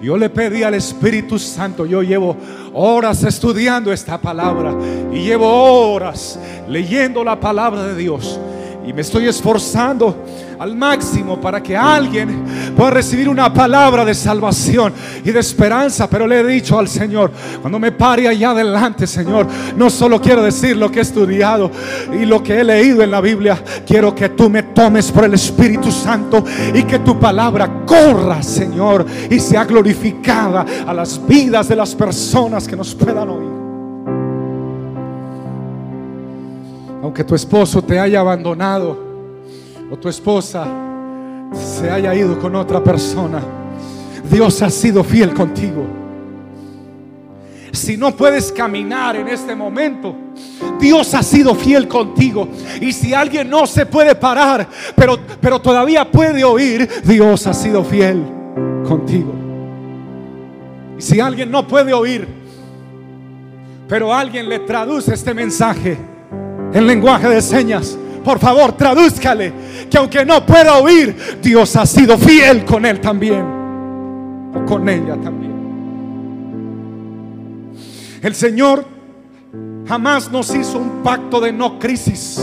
Yo 0.02 0.18
le 0.18 0.30
pedí 0.30 0.62
al 0.62 0.76
Espíritu 0.76 1.40
Santo, 1.40 1.86
yo 1.86 2.04
llevo 2.04 2.38
horas 2.74 3.24
estudiando 3.24 3.92
esta 3.92 4.20
palabra 4.20 4.76
y 5.12 5.24
llevo 5.24 5.48
horas 5.48 6.40
leyendo 6.68 7.24
la 7.24 7.40
palabra 7.40 7.88
de 7.88 7.96
Dios. 7.96 8.40
Y 8.86 8.94
me 8.94 9.02
estoy 9.02 9.28
esforzando 9.28 10.24
al 10.60 10.76
máximo 10.76 11.42
para 11.42 11.64
que 11.64 11.76
alguien 11.76 12.45
pueda 12.76 12.92
recibir 12.92 13.30
una 13.30 13.54
palabra 13.54 14.06
de 14.06 14.14
salvación 14.14 14.94
y 15.24 15.32
de 15.32 15.40
esperanza. 15.40 16.10
Pero 16.10 16.28
le 16.28 16.40
he 16.40 16.44
dicho 16.46 16.78
al 16.78 16.88
Señor, 16.88 17.32
cuando 17.62 17.80
me 17.80 17.92
pare 17.92 18.28
allá 18.28 18.52
adelante, 18.52 19.08
Señor, 19.08 19.48
no 19.76 19.90
solo 19.90 20.22
quiero 20.22 20.44
decir 20.44 20.78
lo 20.78 20.92
que 20.92 21.00
he 21.00 21.02
estudiado 21.02 21.72
y 22.14 22.26
lo 22.26 22.44
que 22.44 22.60
he 22.60 22.64
leído 22.64 23.02
en 23.02 23.12
la 23.12 23.22
Biblia, 23.22 23.62
quiero 23.86 24.14
que 24.14 24.30
tú 24.30 24.50
me 24.50 24.64
tomes 24.64 25.12
por 25.12 25.24
el 25.24 25.34
Espíritu 25.34 25.92
Santo 25.92 26.44
y 26.74 26.84
que 26.84 27.00
tu 27.00 27.20
palabra 27.20 27.84
corra, 27.86 28.44
Señor, 28.44 29.06
y 29.30 29.40
sea 29.40 29.66
glorificada 29.66 30.66
a 30.86 30.94
las 30.94 31.26
vidas 31.26 31.68
de 31.70 31.76
las 31.76 31.96
personas 31.96 32.68
que 32.68 32.76
nos 32.76 32.94
puedan 32.94 33.30
oír. 33.30 33.56
aunque 37.06 37.24
tu 37.24 37.36
esposo 37.36 37.84
te 37.84 38.00
haya 38.00 38.20
abandonado 38.20 38.98
o 39.92 39.96
tu 39.96 40.10
esposa 40.10 40.85
se 41.58 41.90
haya 41.90 42.14
ido 42.14 42.40
con 42.40 42.56
otra 42.56 42.84
persona, 42.84 43.42
Dios 44.30 44.62
ha 44.62 44.70
sido 44.70 45.04
fiel 45.04 45.34
contigo. 45.34 45.86
Si 47.72 47.98
no 47.98 48.16
puedes 48.16 48.52
caminar 48.52 49.18
en 49.18 49.28
este 49.28 49.54
momento, 49.56 50.16
Dios 50.80 51.14
ha 51.14 51.22
sido 51.22 51.54
fiel 51.54 51.88
contigo. 51.88 52.48
Y 52.80 52.94
si 52.94 53.14
alguien 53.14 53.50
no 53.50 53.68
se 53.68 53.86
puede 53.86 54.16
parar, 54.16 54.68
pero, 54.96 55.20
pero 55.42 55.60
todavía 55.60 56.10
puede 56.10 56.44
oír, 56.44 56.90
Dios 57.04 57.46
ha 57.48 57.54
sido 57.54 57.84
fiel 57.84 58.24
contigo. 58.88 59.34
Y 60.98 61.02
si 61.02 61.20
alguien 61.20 61.52
no 61.52 61.68
puede 61.68 61.94
oír, 61.94 62.28
pero 63.88 64.14
alguien 64.14 64.48
le 64.48 64.60
traduce 64.60 65.14
este 65.14 65.34
mensaje, 65.34 65.98
en 66.74 66.88
lenguaje 66.88 67.28
de 67.28 67.42
señas. 67.42 67.98
Por 68.24 68.40
favor, 68.40 68.72
tradúzcale 68.72 69.54
que 69.96 70.00
aunque 70.00 70.26
no 70.26 70.46
pueda 70.46 70.78
oír, 70.78 71.16
Dios 71.42 71.74
ha 71.78 71.86
sido 71.86 72.18
fiel 72.18 72.66
con 72.66 72.86
él 72.86 73.00
también. 73.00 73.46
O 74.54 74.66
con 74.66 74.90
ella 74.90 75.16
también. 75.16 75.54
El 78.22 78.36
Señor 78.36 78.86
jamás 79.88 80.30
nos 80.30 80.54
hizo 80.54 80.80
un 80.80 81.02
pacto 81.02 81.40
de 81.40 81.54
no 81.54 81.80
crisis. 81.80 82.42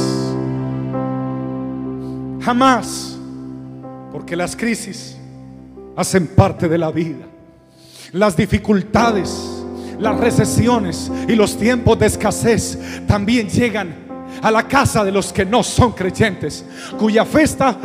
Jamás. 2.40 3.18
Porque 4.12 4.34
las 4.34 4.56
crisis 4.56 5.18
hacen 5.94 6.28
parte 6.28 6.70
de 6.70 6.78
la 6.78 6.90
vida. 6.90 7.26
Las 8.12 8.34
dificultades, 8.34 9.62
las 9.98 10.18
recesiones 10.18 11.12
y 11.28 11.34
los 11.34 11.58
tiempos 11.58 11.98
de 11.98 12.06
escasez 12.06 12.78
también 13.06 13.50
llegan 13.50 14.01
a 14.40 14.50
la 14.50 14.66
casa 14.66 15.04
de 15.04 15.12
los 15.12 15.32
que 15.32 15.44
no 15.44 15.62
son 15.62 15.92
creyentes, 15.92 16.64
cuya 16.98 17.24
fe 17.24 17.42
está, 17.42 17.76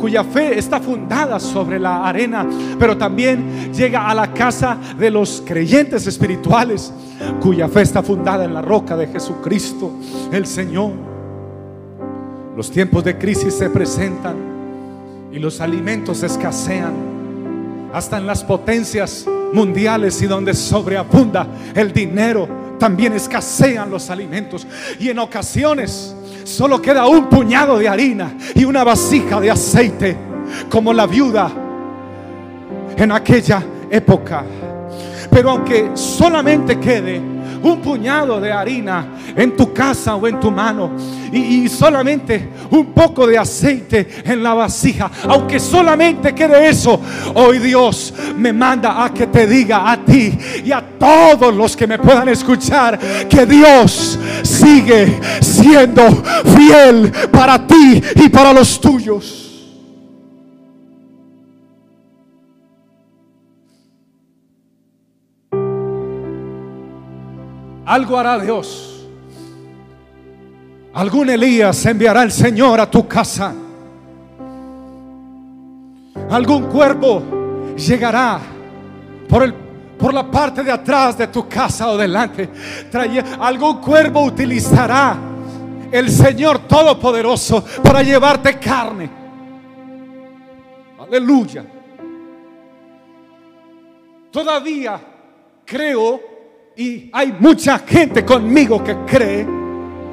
cuya 0.00 0.24
fe 0.24 0.58
está 0.58 0.80
fundada 0.80 1.40
sobre 1.40 1.78
la 1.78 2.06
arena, 2.06 2.46
pero 2.78 2.96
también 2.96 3.72
llega 3.72 4.08
a 4.08 4.14
la 4.14 4.32
casa 4.32 4.78
de 4.98 5.10
los 5.10 5.42
creyentes 5.44 6.06
espirituales, 6.06 6.92
cuya 7.40 7.68
fe 7.68 7.82
está 7.82 8.02
fundada 8.02 8.44
en 8.44 8.54
la 8.54 8.62
roca 8.62 8.96
de 8.96 9.08
Jesucristo, 9.08 9.92
el 10.32 10.46
Señor. 10.46 10.92
Los 12.56 12.70
tiempos 12.70 13.04
de 13.04 13.16
crisis 13.18 13.54
se 13.54 13.70
presentan 13.70 14.36
y 15.32 15.38
los 15.38 15.60
alimentos 15.60 16.22
escasean, 16.22 16.92
hasta 17.92 18.18
en 18.18 18.26
las 18.26 18.44
potencias 18.44 19.26
mundiales 19.52 20.20
y 20.22 20.26
donde 20.26 20.54
sobreabunda 20.54 21.46
el 21.74 21.92
dinero 21.92 22.48
también 22.78 23.12
escasean 23.12 23.90
los 23.90 24.10
alimentos. 24.10 24.66
Y 24.98 25.08
en 25.08 25.18
ocasiones 25.18 26.14
solo 26.44 26.80
queda 26.80 27.06
un 27.06 27.28
puñado 27.28 27.78
de 27.78 27.88
harina 27.88 28.36
y 28.54 28.64
una 28.64 28.84
vasija 28.84 29.40
de 29.40 29.50
aceite, 29.50 30.16
como 30.70 30.92
la 30.92 31.06
viuda 31.06 31.50
en 32.96 33.12
aquella 33.12 33.62
época. 33.90 34.44
Pero 35.30 35.50
aunque 35.50 35.90
solamente 35.94 36.78
quede 36.78 37.37
un 37.62 37.80
puñado 37.80 38.40
de 38.40 38.52
harina 38.52 39.06
en 39.36 39.56
tu 39.56 39.72
casa 39.72 40.16
o 40.16 40.26
en 40.26 40.38
tu 40.40 40.50
mano 40.50 40.92
y, 41.32 41.68
solamente 41.68 42.48
un 42.70 42.86
poco 42.86 43.26
de 43.26 43.38
aceite 43.38 44.08
en 44.24 44.42
la 44.42 44.54
vasija, 44.54 45.10
aunque 45.28 45.60
solamente 45.60 46.34
quede 46.34 46.68
eso, 46.68 47.00
hoy 47.34 47.58
Dios 47.58 48.14
me 48.36 48.52
manda 48.52 49.04
a 49.04 49.12
que 49.12 49.26
te 49.26 49.46
diga 49.46 49.90
a 49.90 49.96
ti 50.04 50.36
y 50.64 50.72
a 50.72 50.82
todos 50.98 51.54
los 51.54 51.76
que 51.76 51.86
me 51.86 51.98
puedan 51.98 52.28
escuchar 52.28 52.98
que 53.28 53.46
Dios 53.46 54.18
sigue 54.42 55.20
siendo 55.40 56.02
fiel 56.56 57.12
para 57.30 57.66
ti 57.66 58.02
y 58.16 58.28
para 58.28 58.52
los 58.52 58.80
tuyos. 58.80 59.47
Algo 67.88 68.18
hará 68.18 68.38
Dios. 68.38 69.06
Algún 70.92 71.30
Elías 71.30 71.86
enviará 71.86 72.22
el 72.22 72.30
Señor 72.30 72.78
a 72.78 72.90
tu 72.90 73.08
casa. 73.08 73.54
Algún 76.28 76.64
cuervo 76.64 77.22
llegará 77.76 78.40
por, 79.26 79.42
el, 79.42 79.54
por 79.54 80.12
la 80.12 80.30
parte 80.30 80.62
de 80.62 80.70
atrás 80.70 81.16
de 81.16 81.28
tu 81.28 81.48
casa 81.48 81.88
o 81.88 81.96
delante. 81.96 82.50
algún 83.40 83.80
cuervo 83.80 84.22
utilizará 84.22 85.16
el 85.90 86.10
Señor 86.10 86.58
Todopoderoso 86.68 87.64
para 87.82 88.02
llevarte 88.02 88.58
carne. 88.58 89.08
Aleluya. 91.00 91.64
Todavía 94.30 95.00
creo 95.64 96.27
y 96.78 97.10
hay 97.12 97.34
mucha 97.40 97.80
gente 97.80 98.24
conmigo 98.24 98.84
que 98.84 98.96
cree 99.04 99.44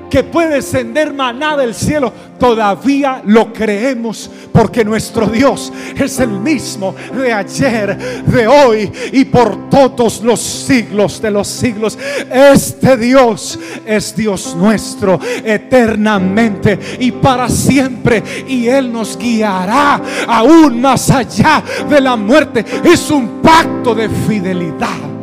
que 0.09 0.23
puede 0.23 0.55
descender 0.55 1.13
maná 1.13 1.55
del 1.55 1.75
cielo. 1.75 2.11
Todavía 2.39 3.21
lo 3.23 3.53
creemos 3.53 4.31
porque 4.51 4.83
nuestro 4.83 5.27
Dios 5.27 5.71
es 5.95 6.19
el 6.19 6.29
mismo 6.29 6.95
de 7.13 7.31
ayer, 7.31 8.23
de 8.25 8.47
hoy 8.47 8.91
y 9.11 9.25
por 9.25 9.69
todos 9.69 10.21
los 10.21 10.39
siglos 10.39 11.21
de 11.21 11.29
los 11.29 11.47
siglos. 11.47 11.99
Este 12.31 12.97
Dios 12.97 13.59
es 13.85 14.15
Dios 14.15 14.55
nuestro 14.55 15.19
eternamente 15.43 16.79
y 16.99 17.11
para 17.11 17.47
siempre. 17.47 18.23
Y 18.47 18.67
Él 18.67 18.91
nos 18.91 19.19
guiará 19.19 20.01
aún 20.27 20.81
más 20.81 21.11
allá 21.11 21.63
de 21.87 22.01
la 22.01 22.15
muerte. 22.15 22.65
Es 22.83 23.11
un 23.11 23.41
pacto 23.43 23.93
de 23.93 24.09
fidelidad. 24.09 25.14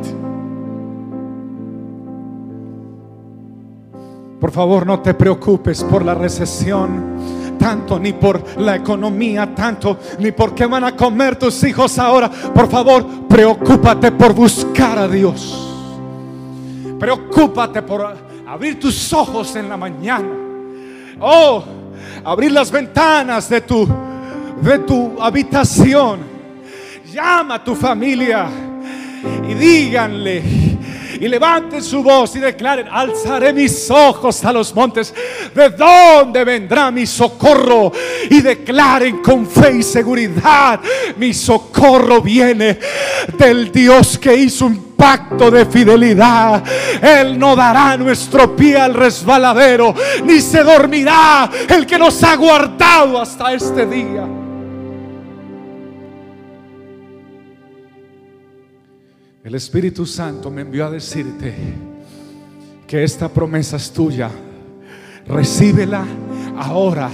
Por 4.42 4.50
favor, 4.50 4.85
no 4.85 4.98
te 4.98 5.14
preocupes 5.14 5.85
por 5.85 6.05
la 6.05 6.14
recesión 6.14 7.55
tanto, 7.61 7.96
ni 8.00 8.12
por 8.12 8.59
la 8.59 8.74
economía 8.74 9.55
tanto, 9.55 10.00
ni 10.18 10.33
por 10.33 10.52
qué 10.52 10.66
van 10.66 10.83
a 10.83 10.96
comer 10.96 11.37
tus 11.37 11.62
hijos 11.62 11.96
ahora. 11.96 12.28
Por 12.28 12.68
favor, 12.68 13.07
preocúpate 13.28 14.11
por 14.11 14.35
buscar 14.35 14.98
a 14.98 15.07
Dios. 15.07 15.72
Preocúpate 16.98 17.83
por 17.83 18.16
abrir 18.44 18.81
tus 18.81 19.12
ojos 19.12 19.55
en 19.55 19.68
la 19.68 19.76
mañana. 19.76 20.35
Oh, 21.20 21.62
abrir 22.24 22.50
las 22.50 22.68
ventanas 22.68 23.48
de 23.48 23.61
tu 23.61 23.88
de 24.61 24.81
tu 24.81 25.22
habitación. 25.22 26.18
Llama 27.12 27.55
a 27.55 27.62
tu 27.62 27.76
familia 27.76 28.48
y 29.48 29.55
díganle 29.55 30.71
y 31.20 31.29
levanten 31.29 31.83
su 31.83 32.03
voz 32.03 32.37
y 32.37 32.40
declaren, 32.40 32.88
alzaré 32.90 33.53
mis 33.53 33.90
ojos 33.90 34.44
a 34.44 34.53
los 34.53 34.75
montes, 34.75 35.14
¿de 35.55 35.70
dónde 35.70 36.44
vendrá 36.44 36.90
mi 36.90 37.07
socorro? 37.07 37.92
Y 38.31 38.40
declaren 38.40 39.18
con 39.18 39.46
fe 39.46 39.77
y 39.79 39.83
seguridad, 39.83 40.81
mi 41.16 41.33
socorro 41.33 42.20
viene 42.20 42.79
del 43.37 43.70
Dios 43.70 44.18
que 44.18 44.35
hizo 44.35 44.66
un 44.66 44.92
pacto 45.03 45.51
de 45.51 45.66
fidelidad. 45.66 46.62
Él 47.03 47.37
no 47.37 47.57
dará 47.57 47.96
nuestro 47.96 48.55
pie 48.55 48.77
al 48.77 48.94
resbaladero, 48.94 49.92
ni 50.25 50.40
se 50.40 50.62
dormirá 50.62 51.51
el 51.68 51.85
que 51.87 51.98
nos 51.98 52.22
ha 52.22 52.37
guardado 52.37 53.20
hasta 53.20 53.53
este 53.53 53.85
día. 53.87 54.21
El 59.52 59.56
Espíritu 59.56 60.06
Santo 60.06 60.50
me 60.50 60.62
envió 60.62 60.86
a 60.86 60.90
decirte 60.90 61.52
que 62.86 63.04
esta 63.04 63.28
promesa 63.28 63.76
es 63.76 63.92
tuya. 63.92 64.30
Recíbela 65.26 66.06
ahora. 66.56 67.10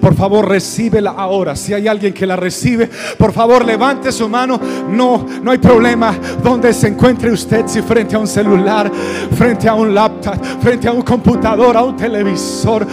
Por 0.00 0.14
favor, 0.14 0.48
recíbela 0.48 1.10
ahora. 1.10 1.56
Si 1.56 1.74
hay 1.74 1.88
alguien 1.88 2.12
que 2.12 2.26
la 2.26 2.36
recibe, 2.36 2.88
por 3.18 3.32
favor, 3.32 3.64
levante 3.64 4.12
su 4.12 4.28
mano. 4.28 4.60
No, 4.90 5.26
no 5.42 5.50
hay 5.50 5.58
problema 5.58 6.14
donde 6.42 6.72
se 6.72 6.88
encuentre 6.88 7.30
usted, 7.30 7.66
si 7.66 7.82
frente 7.82 8.16
a 8.16 8.18
un 8.18 8.26
celular, 8.26 8.90
frente 9.36 9.68
a 9.68 9.74
un 9.74 9.94
laptop, 9.94 10.34
frente 10.60 10.88
a 10.88 10.92
un 10.92 11.02
computador, 11.02 11.76
a 11.76 11.82
un 11.82 11.96
televisor. 11.96 12.86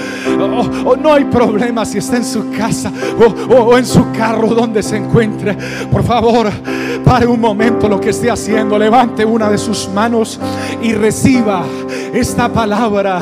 O, 0.86 0.96
no 0.96 1.13
hay 1.13 1.26
problema 1.26 1.86
si 1.86 1.98
está 2.00 2.18
en 2.18 2.26
su 2.26 2.50
casa 2.52 2.91
o, 3.20 3.54
o 3.54 3.78
en 3.78 3.86
su 3.86 4.12
carro 4.12 4.50
donde 4.50 4.82
se 4.82 4.98
encuentre. 4.98 5.58
Por 5.91 6.04
favor, 6.04 6.50
pare 7.04 7.28
un 7.28 7.39
momento 7.39 7.88
lo 7.88 8.00
que 8.00 8.10
esté 8.10 8.30
haciendo. 8.30 8.78
Levante 8.78 9.26
una 9.26 9.50
de 9.50 9.58
sus 9.58 9.89
manos 9.89 10.39
y 10.82 10.94
reciba 10.94 11.63
esta 12.13 12.50
palabra. 12.50 13.22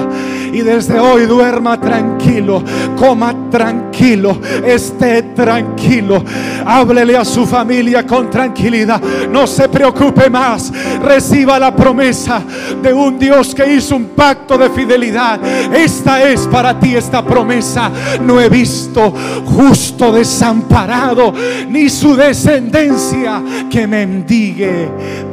Y 0.54 0.62
desde 0.62 1.00
hoy 1.00 1.26
duerma 1.26 1.82
tranquilo, 1.82 2.64
coma 2.96 3.50
tranquilo, 3.50 4.40
esté 4.64 5.24
tranquilo. 5.36 6.24
Háblele 6.64 7.18
a 7.18 7.26
su 7.26 7.48
familia 7.48 8.06
con 8.06 8.30
tranquilidad. 8.30 9.02
No 9.32 9.48
se 9.48 9.68
preocupe 9.68 10.30
más. 10.30 10.72
Reciba 11.02 11.58
la 11.58 11.76
promesa 11.76 12.44
de 12.84 12.94
un 12.94 13.18
Dios 13.18 13.56
que 13.56 13.74
hizo 13.74 13.96
un 13.96 14.10
pacto 14.10 14.56
de 14.56 14.70
fidelidad. 14.70 15.40
Esta 15.74 16.22
es 16.22 16.42
para 16.48 16.80
ti 16.80 16.96
esta 16.96 17.26
promesa. 17.26 17.90
No 18.22 18.40
he 18.40 18.48
visto 18.48 19.12
justo 19.46 20.12
desamparado 20.12 21.34
ni 21.68 21.90
su 21.90 22.16
descendencia 22.16 23.42
que 23.72 23.88
mendigue 23.88 24.88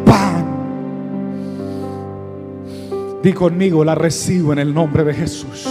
pan. 0.07 0.40
Di 3.23 3.33
conmigo, 3.33 3.85
la 3.85 3.95
recibo 3.95 4.53
en 4.53 4.61
el 4.61 4.73
nombre 4.73 5.05
de 5.05 5.15
Jesús. 5.15 5.67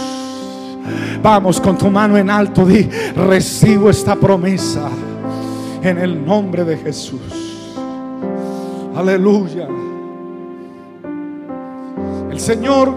Vamos 1.22 1.60
con 1.60 1.76
tu 1.76 1.90
mano 1.90 2.16
en 2.16 2.30
alto, 2.30 2.64
di, 2.64 2.88
recibo 3.14 3.90
esta 3.90 4.16
promesa 4.16 4.88
en 5.82 5.98
el 5.98 6.24
nombre 6.24 6.64
de 6.64 6.76
Jesús. 6.76 7.20
Aleluya. 8.94 9.68
El 12.30 12.38
Señor 12.38 12.92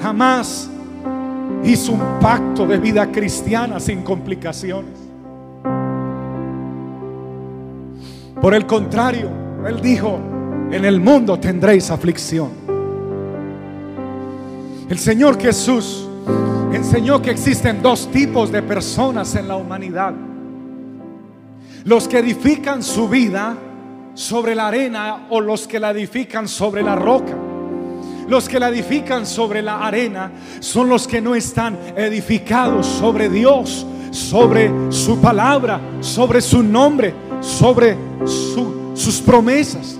jamás 0.00 0.70
hizo 1.64 1.92
un 1.92 2.20
pacto 2.20 2.66
de 2.66 2.78
vida 2.78 3.10
cristiana 3.10 3.80
sin 3.80 4.02
complicaciones. 4.02 4.98
Por 8.40 8.54
el 8.54 8.66
contrario, 8.66 9.28
Él 9.66 9.80
dijo, 9.82 10.18
en 10.70 10.84
el 10.84 11.00
mundo 11.00 11.38
tendréis 11.38 11.90
aflicción. 11.90 12.59
El 14.90 14.98
Señor 14.98 15.40
Jesús 15.40 16.04
enseñó 16.72 17.22
que 17.22 17.30
existen 17.30 17.80
dos 17.80 18.10
tipos 18.10 18.50
de 18.50 18.60
personas 18.60 19.36
en 19.36 19.46
la 19.46 19.54
humanidad. 19.54 20.12
Los 21.84 22.08
que 22.08 22.18
edifican 22.18 22.82
su 22.82 23.08
vida 23.08 23.56
sobre 24.14 24.56
la 24.56 24.66
arena 24.66 25.28
o 25.30 25.40
los 25.40 25.68
que 25.68 25.78
la 25.78 25.92
edifican 25.92 26.48
sobre 26.48 26.82
la 26.82 26.96
roca. 26.96 27.36
Los 28.26 28.48
que 28.48 28.58
la 28.58 28.68
edifican 28.68 29.26
sobre 29.26 29.62
la 29.62 29.86
arena 29.86 30.32
son 30.58 30.88
los 30.88 31.06
que 31.06 31.20
no 31.20 31.36
están 31.36 31.78
edificados 31.96 32.84
sobre 32.84 33.28
Dios, 33.28 33.86
sobre 34.10 34.72
su 34.90 35.20
palabra, 35.20 35.80
sobre 36.00 36.40
su 36.40 36.64
nombre, 36.64 37.14
sobre 37.40 37.96
sus 38.24 39.20
promesas. 39.20 39.96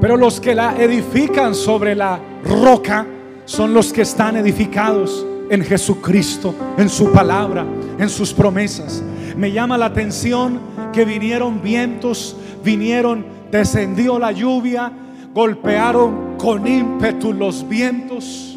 Pero 0.00 0.16
los 0.16 0.40
que 0.40 0.52
la 0.56 0.74
edifican 0.82 1.54
sobre 1.54 1.94
la 1.94 2.18
roca 2.44 3.06
son 3.44 3.74
los 3.74 3.92
que 3.92 4.02
están 4.02 4.36
edificados 4.36 5.26
en 5.50 5.62
Jesucristo, 5.62 6.54
en 6.78 6.88
su 6.88 7.12
palabra, 7.12 7.64
en 7.98 8.08
sus 8.08 8.32
promesas. 8.32 9.02
Me 9.36 9.52
llama 9.52 9.76
la 9.76 9.86
atención 9.86 10.60
que 10.92 11.04
vinieron 11.04 11.62
vientos, 11.62 12.36
vinieron, 12.64 13.26
descendió 13.50 14.18
la 14.18 14.32
lluvia, 14.32 14.90
golpearon 15.34 16.36
con 16.38 16.66
ímpetu 16.66 17.32
los 17.32 17.68
vientos, 17.68 18.56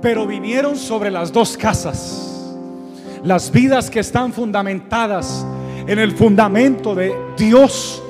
pero 0.00 0.26
vinieron 0.26 0.76
sobre 0.76 1.10
las 1.10 1.32
dos 1.32 1.56
casas. 1.56 2.54
Las 3.24 3.50
vidas 3.50 3.90
que 3.90 4.00
están 4.00 4.32
fundamentadas 4.32 5.44
en 5.86 5.98
el 5.98 6.12
fundamento 6.12 6.94
de 6.94 7.12
Dios 7.36 8.02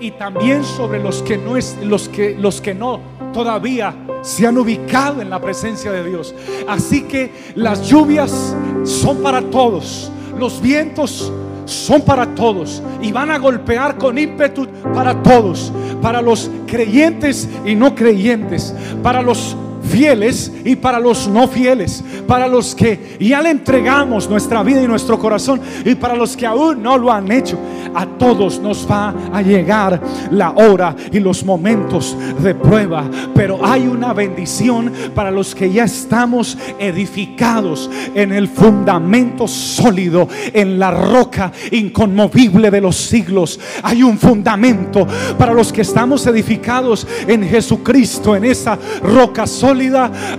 y 0.00 0.12
también 0.12 0.64
sobre 0.64 1.02
los 1.02 1.22
que 1.22 1.36
no 1.36 1.56
es 1.56 1.76
los 1.82 2.08
que 2.08 2.34
los 2.34 2.60
que 2.60 2.74
no 2.74 3.00
todavía 3.34 3.94
se 4.22 4.46
han 4.46 4.56
ubicado 4.56 5.20
en 5.20 5.28
la 5.28 5.38
presencia 5.38 5.92
de 5.92 6.08
Dios. 6.08 6.34
Así 6.66 7.02
que 7.02 7.52
las 7.54 7.86
lluvias 7.86 8.56
son 8.84 9.18
para 9.18 9.42
todos, 9.42 10.10
los 10.38 10.62
vientos 10.62 11.30
son 11.66 12.02
para 12.02 12.34
todos 12.34 12.82
y 13.02 13.12
van 13.12 13.30
a 13.30 13.38
golpear 13.38 13.98
con 13.98 14.16
ímpetu 14.16 14.66
para 14.94 15.22
todos, 15.22 15.72
para 16.00 16.22
los 16.22 16.50
creyentes 16.66 17.48
y 17.66 17.74
no 17.74 17.94
creyentes, 17.94 18.74
para 19.02 19.20
los 19.20 19.56
fieles 19.84 20.50
y 20.64 20.76
para 20.76 20.98
los 20.98 21.28
no 21.28 21.46
fieles, 21.46 22.02
para 22.26 22.48
los 22.48 22.74
que 22.74 23.16
ya 23.20 23.42
le 23.42 23.50
entregamos 23.50 24.28
nuestra 24.28 24.62
vida 24.62 24.82
y 24.82 24.88
nuestro 24.88 25.18
corazón 25.18 25.60
y 25.84 25.94
para 25.94 26.16
los 26.16 26.36
que 26.36 26.46
aún 26.46 26.82
no 26.82 26.96
lo 26.98 27.12
han 27.12 27.30
hecho. 27.30 27.58
A 27.94 28.06
todos 28.06 28.60
nos 28.60 28.90
va 28.90 29.14
a 29.32 29.40
llegar 29.40 30.00
la 30.30 30.50
hora 30.50 30.96
y 31.12 31.20
los 31.20 31.44
momentos 31.44 32.16
de 32.42 32.54
prueba, 32.54 33.08
pero 33.34 33.64
hay 33.64 33.86
una 33.86 34.12
bendición 34.12 34.92
para 35.14 35.30
los 35.30 35.54
que 35.54 35.70
ya 35.70 35.84
estamos 35.84 36.58
edificados 36.78 37.90
en 38.14 38.32
el 38.32 38.48
fundamento 38.48 39.46
sólido, 39.46 40.28
en 40.52 40.78
la 40.78 40.90
roca 40.90 41.52
inconmovible 41.70 42.70
de 42.70 42.80
los 42.80 42.96
siglos. 42.96 43.60
Hay 43.82 44.02
un 44.02 44.18
fundamento 44.18 45.06
para 45.38 45.52
los 45.52 45.72
que 45.72 45.82
estamos 45.82 46.26
edificados 46.26 47.06
en 47.28 47.44
Jesucristo, 47.44 48.34
en 48.34 48.44
esa 48.44 48.78
roca 49.02 49.46
sólida 49.46 49.73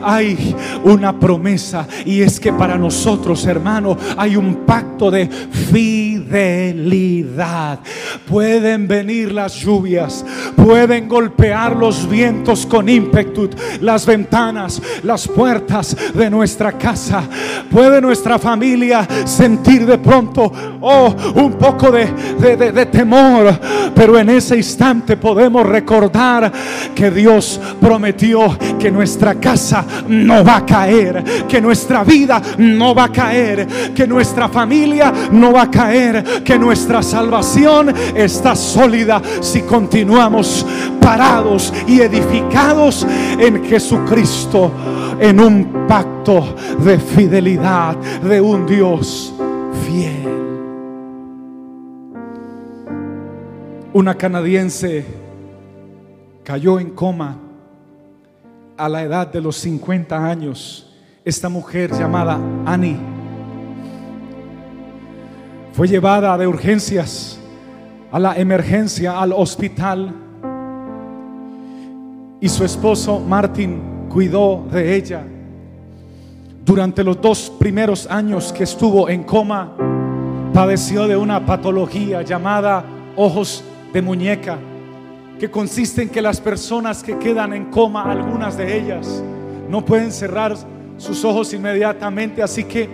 hay 0.04 0.56
una 0.84 1.20
promesa 1.20 1.88
y 2.06 2.22
es 2.22 2.40
que 2.40 2.54
para 2.54 2.78
nosotros, 2.78 3.46
hermano, 3.46 3.98
hay 4.18 4.36
un 4.36 4.66
pacto 4.66 5.12
de 5.12 5.28
fidelidad. 5.28 7.10
Pueden 8.28 8.88
venir 8.88 9.32
las 9.32 9.56
lluvias, 9.56 10.26
pueden 10.56 11.08
golpear 11.08 11.76
los 11.76 12.08
vientos 12.10 12.66
con 12.66 12.88
ímpetu, 12.88 13.50
las 13.82 14.06
ventanas, 14.06 14.82
las 15.04 15.28
puertas 15.28 15.96
de 16.14 16.30
nuestra 16.30 16.72
casa. 16.74 17.24
Puede 17.70 18.00
nuestra 18.02 18.40
familia 18.40 19.08
sentir 19.26 19.86
de 19.86 19.98
pronto, 19.98 20.52
oh, 20.82 21.14
un 21.36 21.54
poco 21.54 21.92
de, 21.92 22.06
de 22.56 22.86
temor, 22.86 23.60
pero 23.94 24.18
en 24.18 24.30
ese 24.30 24.56
instante 24.58 25.18
podemos 25.18 25.66
recordar 25.66 26.52
que 26.94 27.12
Dios 27.12 27.60
prometió 27.82 28.58
que 28.80 28.92
nuestra 28.92 29.25
casa 29.34 29.84
no 30.08 30.44
va 30.44 30.58
a 30.58 30.66
caer, 30.66 31.24
que 31.48 31.60
nuestra 31.60 32.04
vida 32.04 32.40
no 32.60 32.94
va 32.94 33.06
a 33.06 33.12
caer, 33.12 33.68
que 33.96 34.06
nuestra 34.06 34.48
familia 34.50 35.12
no 35.32 35.52
va 35.52 35.64
a 35.64 35.72
caer, 35.72 36.44
que 36.44 36.60
nuestra 36.60 37.02
salvación 37.02 37.92
está 38.16 38.56
sólida 38.56 39.22
si 39.42 39.64
continuamos 39.64 40.64
parados 41.02 41.74
y 41.88 42.02
edificados 42.02 43.06
en 43.40 43.66
Jesucristo, 43.66 44.72
en 45.20 45.40
un 45.40 45.86
pacto 45.88 46.56
de 46.84 47.00
fidelidad 47.00 47.96
de 47.96 48.42
un 48.42 48.66
Dios 48.66 49.34
fiel. 49.86 50.26
Una 53.94 54.16
canadiense 54.16 55.06
cayó 56.44 56.80
en 56.80 56.90
coma 56.92 57.45
a 58.78 58.90
la 58.90 59.04
edad 59.04 59.28
de 59.28 59.42
los 59.42 59.56
50 59.58 60.26
años, 60.26 60.92
esta 61.24 61.50
mujer 61.50 61.92
llamada 61.92 62.40
Annie 62.66 63.00
fue 65.74 65.88
llevada 65.88 66.38
de 66.38 66.48
urgencias 66.48 67.38
a 68.12 68.20
la 68.20 68.36
emergencia, 68.36 69.20
al 69.20 69.34
hospital, 69.34 70.14
y 72.40 72.48
su 72.48 72.64
esposo 72.64 73.20
Martin 73.20 74.08
cuidó 74.08 74.66
de 74.72 74.96
ella. 74.96 75.26
Durante 76.64 77.04
los 77.04 77.20
dos 77.20 77.52
primeros 77.60 78.10
años 78.10 78.54
que 78.54 78.64
estuvo 78.64 79.10
en 79.10 79.24
coma, 79.24 79.76
padeció 80.54 81.08
de 81.08 81.18
una 81.18 81.46
patología 81.46 82.22
llamada 82.22 82.86
ojos 83.18 83.64
de 83.92 84.02
muñeca, 84.02 84.58
que 85.40 85.52
consiste 85.52 86.02
en 86.02 86.10
que 86.10 86.22
las 86.22 86.40
personas 86.40 87.04
que 87.04 87.18
quedan 87.18 87.54
en 87.54 87.66
coma, 87.66 88.10
algunas 88.10 88.58
de 88.58 88.78
ellas, 88.78 89.24
no 89.70 89.84
pueden 89.84 90.12
cerrar 90.12 90.56
sus 90.98 91.26
ojos 91.26 91.54
inmediatamente, 91.54 92.42
así 92.42 92.64
que 92.64 92.90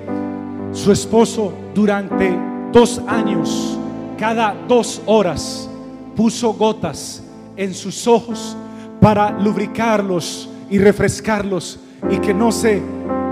su 0.72 0.92
esposo 0.92 1.54
durante 1.76 2.36
dos 2.72 3.02
años, 3.08 3.78
cada 4.18 4.56
dos 4.68 5.02
horas, 5.06 5.70
puso 6.16 6.54
gotas 6.54 7.24
en 7.56 7.74
sus 7.74 8.08
ojos 8.08 8.56
para 9.00 9.32
lubricarlos 9.32 10.50
y 10.70 10.80
refrescarlos 10.80 11.80
y 12.10 12.18
que 12.18 12.34
no 12.34 12.52
se, 12.52 12.82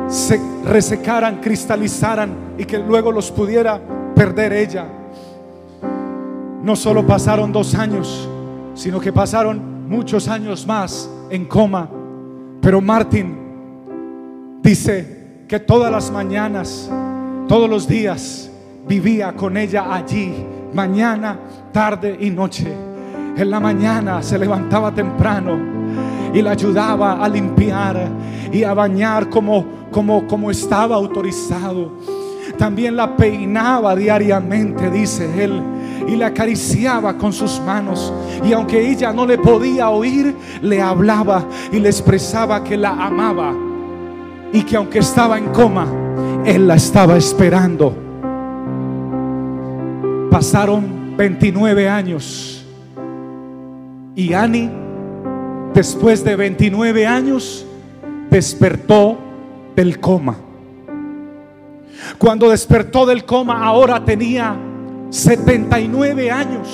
se 0.08 0.40
resecaran, 0.66 1.40
cristalizaran 1.42 2.56
y 2.58 2.66
que 2.66 2.78
luego 2.78 3.12
los 3.12 3.32
pudiera 3.32 3.82
perder 4.16 4.54
ella. 4.54 4.86
No 6.62 6.76
solo 6.76 7.08
pasaron 7.08 7.52
dos 7.52 7.74
años, 7.74 8.29
sino 8.80 8.98
que 9.02 9.12
pasaron 9.12 9.90
muchos 9.90 10.30
años 10.30 10.66
más 10.66 11.10
en 11.30 11.44
coma. 11.44 11.90
Pero 12.62 12.80
Martín 12.80 13.36
dice 14.64 15.44
que 15.50 15.60
todas 15.60 15.92
las 15.92 16.10
mañanas, 16.10 16.90
todos 17.50 17.70
los 17.70 17.86
días, 17.86 18.50
vivía 18.88 19.34
con 19.34 19.58
ella 19.58 19.94
allí, 19.94 20.34
mañana, 20.74 21.38
tarde 21.74 22.16
y 22.22 22.30
noche. 22.30 22.74
En 23.36 23.52
la 23.52 23.60
mañana 23.60 24.24
se 24.24 24.40
levantaba 24.40 24.94
temprano 24.94 25.60
y 26.34 26.42
la 26.42 26.52
ayudaba 26.52 27.22
a 27.22 27.28
limpiar 27.28 28.08
y 28.50 28.64
a 28.64 28.74
bañar 28.74 29.30
como, 29.30 29.90
como, 29.92 30.26
como 30.26 30.50
estaba 30.50 30.96
autorizado. 30.96 31.98
También 32.58 32.96
la 32.96 33.18
peinaba 33.18 33.94
diariamente, 33.94 34.90
dice 34.90 35.44
él, 35.44 35.62
y 36.08 36.16
la 36.16 36.28
acariciaba 36.28 37.18
con 37.18 37.34
sus 37.34 37.60
manos. 37.60 38.14
Y 38.44 38.54
aunque 38.54 38.90
ella 38.90 39.12
no 39.12 39.26
le 39.26 39.38
podía 39.38 39.90
oír, 39.90 40.36
le 40.62 40.82
hablaba 40.82 41.46
y 41.72 41.80
le 41.80 41.90
expresaba 41.90 42.64
que 42.64 42.78
la 42.78 42.92
amaba. 42.92 43.54
Y 44.52 44.64
que 44.64 44.76
aunque 44.76 45.00
estaba 45.00 45.38
en 45.38 45.46
coma, 45.50 45.88
él 46.46 46.68
la 46.68 46.76
estaba 46.76 47.18
esperando. 47.18 47.96
Pasaron 50.32 51.16
29 51.18 51.90
años. 51.90 52.66
Y 54.16 54.34
Annie, 54.34 54.70
después 55.74 56.24
de 56.24 56.36
29 56.36 57.06
años, 57.06 57.66
despertó 58.30 59.18
del 59.76 60.00
coma. 60.00 60.36
Cuando 62.18 62.50
despertó 62.50 63.06
del 63.06 63.26
coma, 63.26 63.66
ahora 63.66 64.04
tenía 64.04 64.56
79 65.10 66.32
años. 66.32 66.68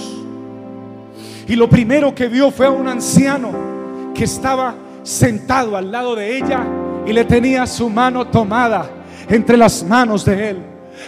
Y 1.48 1.56
lo 1.56 1.70
primero 1.70 2.14
que 2.14 2.28
vio 2.28 2.52
fue 2.52 2.66
a 2.66 2.72
un 2.72 2.88
anciano 2.88 3.52
que 4.14 4.24
estaba 4.24 4.76
sentado 5.04 5.78
al 5.78 5.92
lado 5.92 6.16
de 6.16 6.38
ella 6.38 6.66
y 7.06 7.14
le 7.14 7.24
tenía 7.26 7.68
su 7.68 7.90
mano 7.90 8.28
tomada 8.28 8.90
entre 9.30 9.56
las 9.58 9.84
manos 9.84 10.26
de 10.26 10.50
él. 10.50 10.58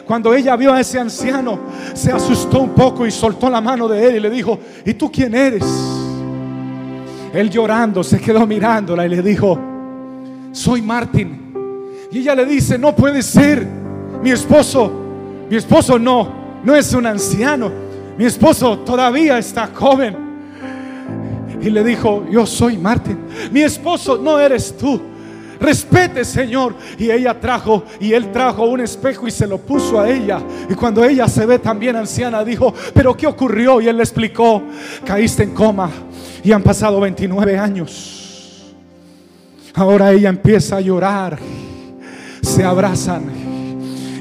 Cuando 0.05 0.33
ella 0.33 0.55
vio 0.55 0.73
a 0.73 0.79
ese 0.79 0.99
anciano, 0.99 1.59
se 1.93 2.11
asustó 2.11 2.59
un 2.59 2.69
poco 2.71 3.05
y 3.05 3.11
soltó 3.11 3.49
la 3.49 3.61
mano 3.61 3.87
de 3.87 4.05
él 4.05 4.15
y 4.17 4.19
le 4.19 4.29
dijo, 4.29 4.59
¿y 4.85 4.93
tú 4.93 5.11
quién 5.11 5.33
eres? 5.33 5.63
Él 7.33 7.49
llorando 7.49 8.03
se 8.03 8.19
quedó 8.19 8.45
mirándola 8.45 9.05
y 9.05 9.09
le 9.09 9.21
dijo, 9.21 9.59
soy 10.51 10.81
Martín. 10.81 11.53
Y 12.11 12.19
ella 12.19 12.35
le 12.35 12.45
dice, 12.45 12.77
no 12.77 12.95
puede 12.95 13.21
ser, 13.21 13.65
mi 14.21 14.31
esposo, 14.31 14.91
mi 15.49 15.55
esposo 15.55 15.97
no, 15.97 16.36
no 16.67 16.75
es 16.75 16.93
un 16.93 17.05
anciano, 17.05 17.71
mi 18.17 18.25
esposo 18.25 18.79
todavía 18.79 19.37
está 19.37 19.69
joven. 19.73 20.17
Y 21.61 21.69
le 21.69 21.81
dijo, 21.81 22.25
yo 22.29 22.45
soy 22.45 22.77
Martín, 22.77 23.19
mi 23.53 23.61
esposo 23.61 24.17
no 24.17 24.37
eres 24.37 24.75
tú. 24.75 24.99
Respete, 25.61 26.25
Señor. 26.25 26.75
Y 26.99 27.09
ella 27.09 27.39
trajo, 27.39 27.85
y 28.01 28.11
él 28.11 28.33
trajo 28.33 28.65
un 28.65 28.81
espejo 28.81 29.25
y 29.29 29.31
se 29.31 29.47
lo 29.47 29.59
puso 29.59 29.97
a 29.97 30.09
ella. 30.09 30.41
Y 30.69 30.73
cuando 30.73 31.05
ella 31.05 31.29
se 31.29 31.45
ve 31.45 31.57
también 31.57 31.95
anciana, 31.95 32.43
dijo, 32.43 32.73
pero 32.93 33.15
¿qué 33.15 33.27
ocurrió? 33.27 33.79
Y 33.79 33.87
él 33.87 33.95
le 33.95 34.03
explicó, 34.03 34.61
caíste 35.05 35.43
en 35.43 35.53
coma 35.53 35.89
y 36.43 36.51
han 36.51 36.63
pasado 36.63 36.99
29 36.99 37.57
años. 37.57 38.75
Ahora 39.73 40.11
ella 40.11 40.27
empieza 40.27 40.75
a 40.75 40.81
llorar, 40.81 41.39
se 42.41 42.65
abrazan 42.65 43.46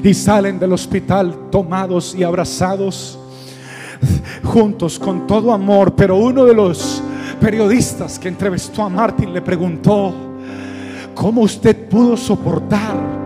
y 0.03 0.13
salen 0.13 0.59
del 0.59 0.73
hospital 0.73 1.49
tomados 1.51 2.15
y 2.15 2.23
abrazados 2.23 3.17
juntos 4.43 4.99
con 4.99 5.27
todo 5.27 5.51
amor. 5.51 5.93
Pero 5.95 6.17
uno 6.17 6.45
de 6.45 6.53
los 6.53 7.01
periodistas 7.39 8.17
que 8.19 8.27
entrevistó 8.27 8.83
a 8.83 8.89
Martín 8.89 9.33
le 9.33 9.41
preguntó, 9.41 10.13
¿cómo 11.13 11.41
usted 11.41 11.87
pudo 11.89 12.17
soportar? 12.17 13.17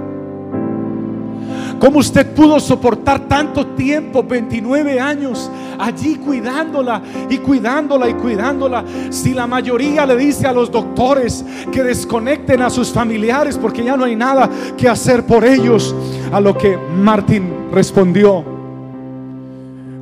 ¿Cómo 1.80 1.98
usted 1.98 2.28
pudo 2.36 2.60
soportar 2.60 3.28
tanto 3.28 3.66
tiempo, 3.66 4.22
29 4.22 5.00
años, 5.00 5.50
allí 5.82 6.16
cuidándola 6.16 7.02
y 7.30 7.38
cuidándola 7.40 8.10
y 8.10 8.14
cuidándola? 8.14 8.84
Si 9.10 9.34
la 9.34 9.48
mayoría 9.48 10.06
le 10.06 10.16
dice 10.16 10.48
a 10.48 10.54
los 10.54 10.72
doctores 10.72 11.44
que 11.72 11.84
desconecten 11.84 12.62
a 12.62 12.70
sus 12.70 12.92
familiares 12.92 13.58
porque 13.58 13.84
ya 13.84 13.98
no 13.98 14.06
hay 14.06 14.16
nada 14.16 14.50
que 14.78 14.88
hacer 14.88 15.26
por 15.26 15.44
ellos, 15.44 15.96
a 16.32 16.40
lo 16.40 16.58
que 16.58 16.78
Martín 16.78 17.70
respondió, 17.72 18.44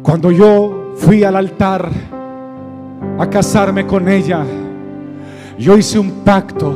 cuando 0.03 0.31
yo 0.31 0.93
fui 0.97 1.23
al 1.23 1.35
altar 1.35 1.89
a 3.17 3.29
casarme 3.29 3.85
con 3.85 4.07
ella, 4.07 4.45
yo 5.57 5.77
hice 5.77 5.99
un 5.99 6.23
pacto, 6.23 6.73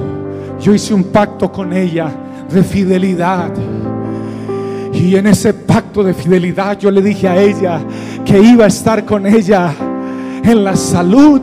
yo 0.60 0.74
hice 0.74 0.94
un 0.94 1.06
pacto 1.06 1.52
con 1.52 1.74
ella 1.74 2.12
de 2.50 2.63
fidelidad. 2.63 3.52
Y 4.93 5.15
en 5.15 5.27
ese 5.27 5.53
pacto 5.53 6.03
de 6.03 6.13
fidelidad 6.13 6.77
yo 6.79 6.91
le 6.91 7.01
dije 7.01 7.27
a 7.27 7.41
ella 7.41 7.82
que 8.23 8.39
iba 8.39 8.65
a 8.65 8.67
estar 8.67 9.06
con 9.06 9.25
ella 9.25 9.73
en 10.43 10.63
la 10.63 10.75
salud 10.75 11.41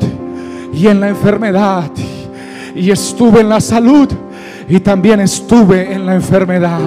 y 0.72 0.86
en 0.86 1.00
la 1.00 1.08
enfermedad. 1.08 1.90
Y 2.74 2.90
estuve 2.90 3.40
en 3.40 3.48
la 3.48 3.60
salud 3.60 4.08
y 4.68 4.80
también 4.80 5.20
estuve 5.20 5.92
en 5.92 6.06
la 6.06 6.14
enfermedad. 6.14 6.80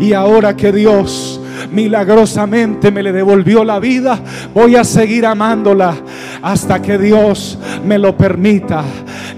Y 0.00 0.12
ahora 0.12 0.56
que 0.56 0.72
Dios 0.72 1.40
milagrosamente 1.70 2.90
me 2.90 3.02
le 3.02 3.12
devolvió 3.12 3.64
la 3.64 3.78
vida, 3.78 4.18
voy 4.54 4.76
a 4.76 4.84
seguir 4.84 5.26
amándola 5.26 5.94
hasta 6.42 6.80
que 6.80 6.98
Dios 6.98 7.58
me 7.84 7.98
lo 7.98 8.16
permita. 8.16 8.82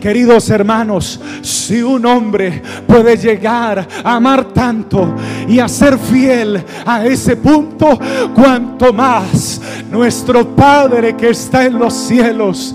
Queridos 0.02 0.50
hermanos, 0.50 1.20
si 1.42 1.80
un 1.80 2.04
hombre 2.06 2.60
puede 2.88 3.16
llegar 3.16 3.86
a 4.02 4.16
amar 4.16 4.46
tanto 4.46 5.14
y 5.46 5.60
a 5.60 5.68
ser 5.68 5.96
fiel 5.96 6.60
a 6.84 7.06
ese 7.06 7.36
punto, 7.36 8.00
cuanto 8.34 8.92
más 8.92 9.60
nuestro 9.88 10.56
Padre 10.56 11.16
que 11.16 11.30
está 11.30 11.66
en 11.66 11.78
los 11.78 11.94
cielos 11.94 12.74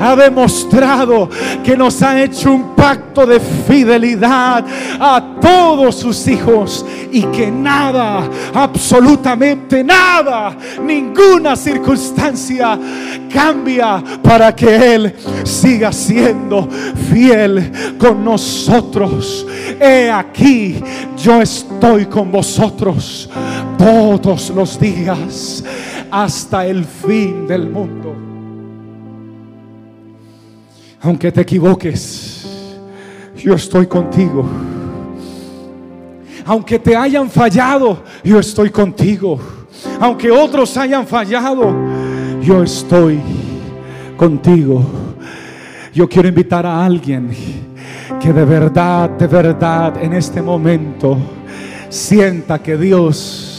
ha 0.00 0.16
demostrado 0.16 1.28
que 1.62 1.76
nos 1.76 2.02
ha 2.02 2.22
hecho 2.22 2.52
un 2.52 2.74
pacto 2.74 3.26
de 3.26 3.40
fidelidad 3.40 4.64
a 5.00 5.36
todos 5.40 5.96
sus 5.96 6.26
hijos 6.28 6.84
y 7.10 7.22
que 7.24 7.50
nada, 7.50 8.28
absolutamente 8.52 9.82
nada, 9.84 10.56
ninguna 10.82 11.56
circunstancia 11.56 12.78
cambia 13.32 14.02
para 14.22 14.54
que 14.54 14.94
Él 14.94 15.14
siga 15.44 15.92
siendo 15.92 16.68
fiel 17.10 17.72
con 17.98 18.24
nosotros. 18.24 19.46
He 19.80 20.10
aquí, 20.10 20.82
yo 21.16 21.40
estoy 21.40 22.06
con 22.06 22.30
vosotros 22.30 23.30
todos 23.78 24.50
los 24.50 24.78
días 24.78 25.64
hasta 26.10 26.66
el 26.66 26.84
fin 26.84 27.46
del 27.46 27.68
mundo. 27.68 28.23
Aunque 31.04 31.30
te 31.30 31.42
equivoques, 31.42 32.46
yo 33.36 33.54
estoy 33.54 33.86
contigo. 33.86 34.48
Aunque 36.46 36.78
te 36.78 36.96
hayan 36.96 37.28
fallado, 37.28 38.02
yo 38.24 38.38
estoy 38.38 38.70
contigo. 38.70 39.38
Aunque 40.00 40.30
otros 40.30 40.74
hayan 40.78 41.06
fallado, 41.06 41.74
yo 42.42 42.62
estoy 42.62 43.20
contigo. 44.16 44.82
Yo 45.92 46.08
quiero 46.08 46.26
invitar 46.26 46.64
a 46.64 46.82
alguien 46.82 47.28
que 48.18 48.32
de 48.32 48.44
verdad, 48.46 49.10
de 49.10 49.26
verdad, 49.26 50.02
en 50.02 50.14
este 50.14 50.40
momento 50.40 51.18
sienta 51.90 52.62
que 52.62 52.78
Dios 52.78 53.53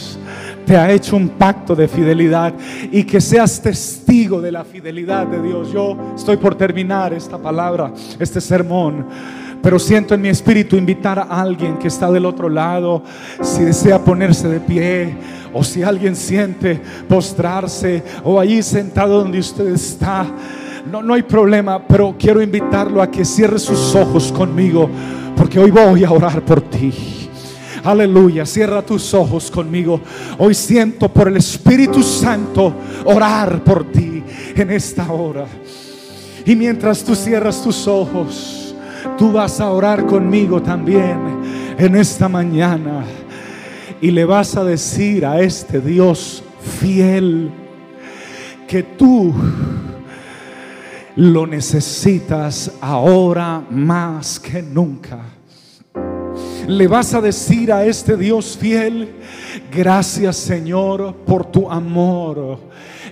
te 0.66 0.76
ha 0.76 0.90
hecho 0.90 1.16
un 1.16 1.28
pacto 1.28 1.76
de 1.76 1.86
fidelidad 1.86 2.52
y 2.90 3.04
que 3.04 3.20
seas 3.20 3.62
testigo 3.62 4.40
de 4.40 4.50
la 4.50 4.64
fidelidad 4.64 5.26
de 5.26 5.40
Dios. 5.40 5.72
Yo 5.72 5.96
estoy 6.16 6.36
por 6.36 6.56
terminar 6.56 7.14
esta 7.14 7.38
palabra, 7.38 7.92
este 8.18 8.40
sermón. 8.40 9.06
Pero 9.62 9.78
siento 9.78 10.14
en 10.14 10.22
mi 10.22 10.28
espíritu 10.28 10.76
invitar 10.76 11.18
a 11.18 11.40
alguien 11.40 11.78
que 11.78 11.88
está 11.88 12.10
del 12.10 12.26
otro 12.26 12.48
lado, 12.48 13.02
si 13.40 13.62
desea 13.62 14.04
ponerse 14.04 14.48
de 14.48 14.60
pie 14.60 15.16
o 15.52 15.64
si 15.64 15.82
alguien 15.82 16.14
siente 16.14 16.80
postrarse 17.08 18.02
o 18.24 18.38
allí 18.38 18.62
sentado 18.62 19.18
donde 19.18 19.38
usted 19.38 19.68
está. 19.68 20.26
No, 20.90 21.02
no 21.02 21.14
hay 21.14 21.22
problema, 21.22 21.84
pero 21.86 22.14
quiero 22.18 22.42
invitarlo 22.42 23.00
a 23.00 23.10
que 23.10 23.24
cierre 23.24 23.58
sus 23.58 23.94
ojos 23.94 24.30
conmigo, 24.30 24.88
porque 25.36 25.58
hoy 25.58 25.70
voy 25.70 26.04
a 26.04 26.10
orar 26.10 26.42
por 26.42 26.60
ti. 26.60 27.25
Aleluya, 27.86 28.44
cierra 28.44 28.82
tus 28.82 29.14
ojos 29.14 29.50
conmigo. 29.50 30.00
Hoy 30.38 30.54
siento 30.54 31.08
por 31.08 31.28
el 31.28 31.36
Espíritu 31.36 32.02
Santo 32.02 32.74
orar 33.04 33.62
por 33.62 33.90
ti 33.90 34.22
en 34.54 34.70
esta 34.70 35.10
hora. 35.10 35.46
Y 36.44 36.54
mientras 36.54 37.02
tú 37.02 37.14
cierras 37.14 37.62
tus 37.62 37.86
ojos, 37.86 38.66
Tú 39.18 39.32
vas 39.32 39.60
a 39.60 39.70
orar 39.70 40.04
conmigo 40.04 40.60
también 40.60 41.18
en 41.78 41.96
esta 41.96 42.28
mañana 42.28 43.02
y 43.98 44.10
le 44.10 44.26
vas 44.26 44.56
a 44.56 44.64
decir 44.64 45.24
a 45.24 45.40
este 45.40 45.80
Dios 45.80 46.42
fiel 46.78 47.50
que 48.68 48.82
tú 48.82 49.32
lo 51.14 51.46
necesitas 51.46 52.72
ahora 52.82 53.64
más 53.70 54.38
que 54.38 54.60
nunca. 54.60 55.35
Le 56.66 56.88
vas 56.88 57.14
a 57.14 57.20
decir 57.20 57.72
a 57.72 57.84
este 57.84 58.16
Dios 58.16 58.56
fiel, 58.58 59.14
gracias 59.70 60.36
Señor 60.36 61.14
por 61.24 61.46
tu 61.46 61.70
amor 61.70 62.58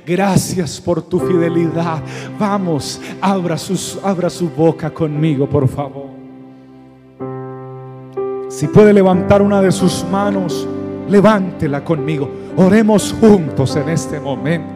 Gracias 0.07 0.81
por 0.81 1.01
tu 1.01 1.19
fidelidad. 1.19 2.03
Vamos, 2.39 3.01
abra, 3.23 3.57
sus, 3.57 3.99
abra 4.05 4.29
su 4.29 4.51
boca 4.51 4.93
conmigo, 4.93 5.49
por 5.49 5.67
favor. 5.67 6.09
Si 8.51 8.69
puede 8.69 8.93
levantar 8.93 9.41
una 9.41 9.63
de 9.63 9.73
sus 9.73 10.05
manos, 10.11 10.69
levántela 11.09 11.83
conmigo. 11.83 12.31
Oremos 12.57 13.15
juntos 13.19 13.77
en 13.77 13.89
este 13.89 14.21
momento. 14.21 14.75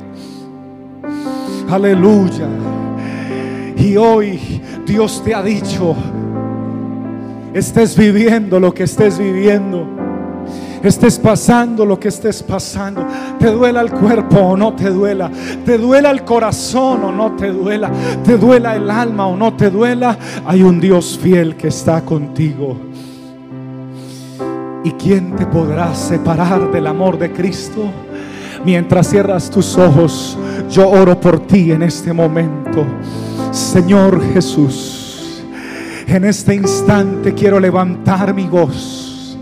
Aleluya. 1.69 2.49
Y 3.77 3.97
hoy 3.99 4.63
Dios 4.87 5.23
te 5.23 5.35
ha 5.35 5.43
dicho, 5.43 5.95
estés 7.55 7.97
viviendo 7.97 8.61
lo 8.61 8.73
que 8.73 8.85
estés 8.85 9.19
viviendo 9.19 9.99
estés 10.83 11.19
pasando 11.19 11.85
lo 11.85 11.99
que 11.99 12.09
estés 12.09 12.43
pasando, 12.43 13.05
te 13.39 13.51
duela 13.51 13.81
el 13.81 13.91
cuerpo 13.91 14.39
o 14.39 14.57
no 14.57 14.75
te 14.75 14.91
duela, 14.91 15.31
te 15.65 15.79
duela 15.79 16.11
el 16.11 16.25
corazón 16.25 17.05
o 17.05 17.13
no 17.13 17.33
te 17.33 17.49
duela, 17.49 17.91
te 18.25 18.37
duela 18.37 18.77
el 18.77 18.91
alma 18.91 19.27
o 19.27 19.37
no 19.37 19.55
te 19.55 19.71
duela, 19.71 20.17
hay 20.47 20.63
un 20.63 20.81
Dios 20.81 21.19
fiel 21.21 21.57
que 21.57 21.69
está 21.69 22.03
contigo. 22.03 22.77
¿Y 24.85 24.93
quién 24.93 25.35
te 25.37 25.45
podrá 25.47 25.95
separar 25.95 26.71
del 26.71 26.87
amor 26.87 27.19
de 27.19 27.33
Cristo? 27.33 27.91
Mientras 28.65 29.09
cierras 29.09 29.51
tus 29.51 29.77
ojos, 29.77 30.39
yo 30.71 30.89
oro 30.89 31.21
por 31.21 31.41
ti 31.41 31.73
en 31.73 31.83
este 31.83 32.13
momento. 32.13 32.85
Señor 33.51 34.23
Jesús, 34.33 34.98
en 36.09 36.25
este 36.25 36.55
instante 36.55 37.35
quiero 37.35 37.61
levantar 37.61 38.33
mi 38.33 38.47
voz 38.47 39.37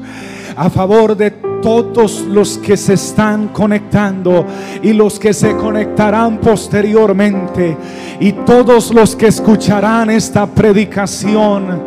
a 0.57 0.69
favor 0.69 1.17
de 1.17 1.31
todos 1.63 2.23
los 2.23 2.59
que 2.59 2.77
se 2.77 2.95
están 2.95 3.49
conectando 3.49 4.45
y 4.83 4.93
los 4.93 5.19
que 5.19 5.33
se 5.33 5.57
conectarán 5.57 6.39
posteriormente 6.39 7.77
y 8.21 8.33
todos 8.33 8.93
los 8.93 9.15
que 9.17 9.29
escucharán 9.29 10.11
esta 10.11 10.47
predicación. 10.47 11.83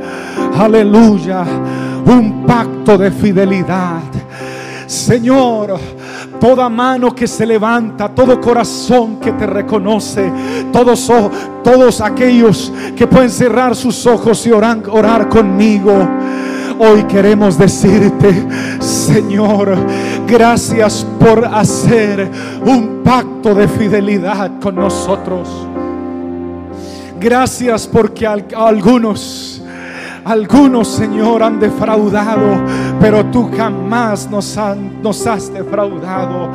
Aleluya, 0.55 1.43
un 2.05 2.45
pacto 2.45 2.97
de 2.97 3.11
fidelidad. 3.11 4.01
Señor, 4.85 5.79
toda 6.39 6.69
mano 6.69 7.13
que 7.13 7.27
se 7.27 7.45
levanta, 7.45 8.09
todo 8.09 8.39
corazón 8.39 9.17
que 9.17 9.31
te 9.33 9.45
reconoce, 9.45 10.31
todos, 10.71 11.11
todos 11.63 12.01
aquellos 12.01 12.71
que 12.95 13.07
pueden 13.07 13.29
cerrar 13.29 13.75
sus 13.75 14.05
ojos 14.05 14.45
y 14.47 14.51
orar, 14.51 14.81
orar 14.89 15.29
conmigo. 15.29 15.91
Hoy 16.79 17.03
queremos 17.03 17.57
decirte, 17.57 18.47
Señor, 18.79 19.75
gracias 20.25 21.05
por 21.19 21.43
hacer 21.43 22.31
un 22.65 23.01
pacto 23.03 23.53
de 23.53 23.67
fidelidad 23.67 24.59
con 24.61 24.75
nosotros. 24.75 25.49
Gracias 27.19 27.85
porque 27.85 28.25
algunos, 28.25 29.58
algunos, 30.29 30.87
Señor, 30.87 31.41
han 31.41 31.59
defraudado, 31.59 32.63
pero 32.99 33.25
tú 33.25 33.49
jamás 33.57 34.29
nos, 34.29 34.57
nos 35.01 35.25
has 35.25 35.51
defraudado. 35.51 36.51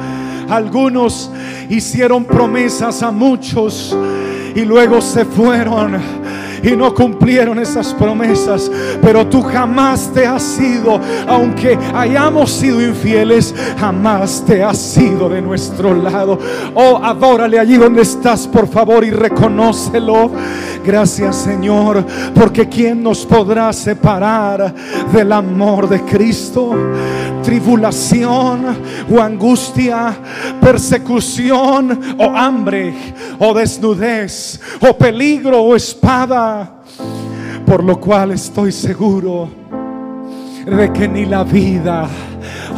Algunos 0.48 1.30
hicieron 1.68 2.24
promesas 2.24 3.02
a 3.02 3.10
muchos 3.10 3.96
y 4.54 4.60
luego 4.64 5.00
se 5.00 5.24
fueron 5.24 5.98
y 6.64 6.77
no 6.77 6.94
cumplieron 6.94 7.59
esas 7.59 7.92
promesas. 7.94 8.70
Pero 9.03 9.27
tú 9.27 9.42
jamás 9.42 10.11
te 10.12 10.27
has 10.27 10.42
sido, 10.42 10.98
aunque 11.29 11.79
hayamos 11.94 12.50
sido 12.50 12.83
infieles, 12.83 13.55
jamás 13.79 14.42
te 14.46 14.62
has 14.62 14.79
sido 14.79 15.29
de 15.29 15.42
nuestro 15.42 15.94
lado. 15.94 16.38
Oh, 16.74 16.98
adórale 17.03 17.59
allí 17.59 17.77
donde 17.77 18.03
estás, 18.03 18.48
por 18.48 18.66
favor, 18.66 19.05
y 19.05 19.11
reconócelo. 19.11 20.31
Gracias, 20.85 21.37
Señor, 21.37 22.05
porque 22.35 22.68
¿quién 22.68 23.03
nos 23.03 23.24
podrá 23.24 23.72
separar 23.72 24.74
del 25.12 25.33
amor 25.33 25.88
de 25.88 26.03
Cristo? 26.03 26.74
Tribulación 27.42 28.77
o 29.11 29.20
angustia, 29.20 30.14
persecución 30.61 32.16
o 32.18 32.24
hambre 32.37 32.94
o 33.38 33.53
desnudez 33.53 34.61
o 34.81 34.96
peligro 34.96 35.61
o 35.62 35.77
espada 35.77 36.54
por 37.67 37.83
lo 37.83 37.99
cual 37.99 38.33
estoy 38.33 38.73
seguro 38.73 39.49
de 40.67 40.93
que 40.93 41.09
ni 41.09 41.27
la 41.27 41.45
vida, 41.45 42.07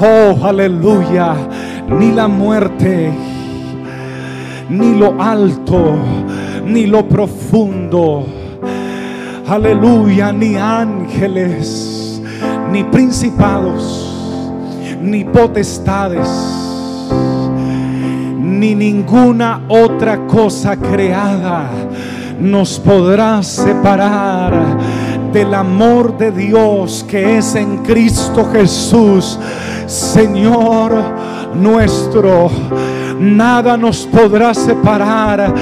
oh 0.01 0.45
aleluya, 0.45 1.35
ni 1.89 2.13
la 2.13 2.29
muerte, 2.29 3.13
ni 4.69 4.95
lo 4.95 5.21
alto, 5.21 5.97
ni 6.67 6.87
lo 6.87 7.07
profundo, 7.09 8.27
aleluya, 9.49 10.33
ni 10.33 10.57
ángeles, 10.57 12.21
ni 12.73 12.85
principados, 12.85 14.13
ni 15.01 15.25
potestades, 15.25 16.29
ni 18.41 18.75
ninguna 18.75 19.63
otra 19.69 20.27
cosa 20.27 20.77
creada 20.77 21.71
nos 22.39 22.79
podrá 22.79 23.43
separar 23.43 24.53
del 25.33 25.55
amor 25.55 26.17
de 26.17 26.33
Dios 26.33 27.05
que 27.09 27.39
es 27.39 27.55
en 27.55 27.79
Cristo 27.79 28.49
Jesús, 28.53 29.39
Señor 29.87 30.93
nuestro. 31.55 32.51
Nada 33.19 33.77
nos 33.77 34.07
podrá 34.07 34.53
separar 34.55 35.55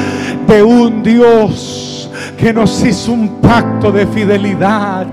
de 0.47 0.63
un 0.63 1.03
Dios 1.03 2.11
que 2.37 2.53
nos 2.53 2.85
hizo 2.85 3.13
un 3.13 3.41
pacto 3.41 3.93
de 3.93 4.07
fidelidad. 4.07 5.07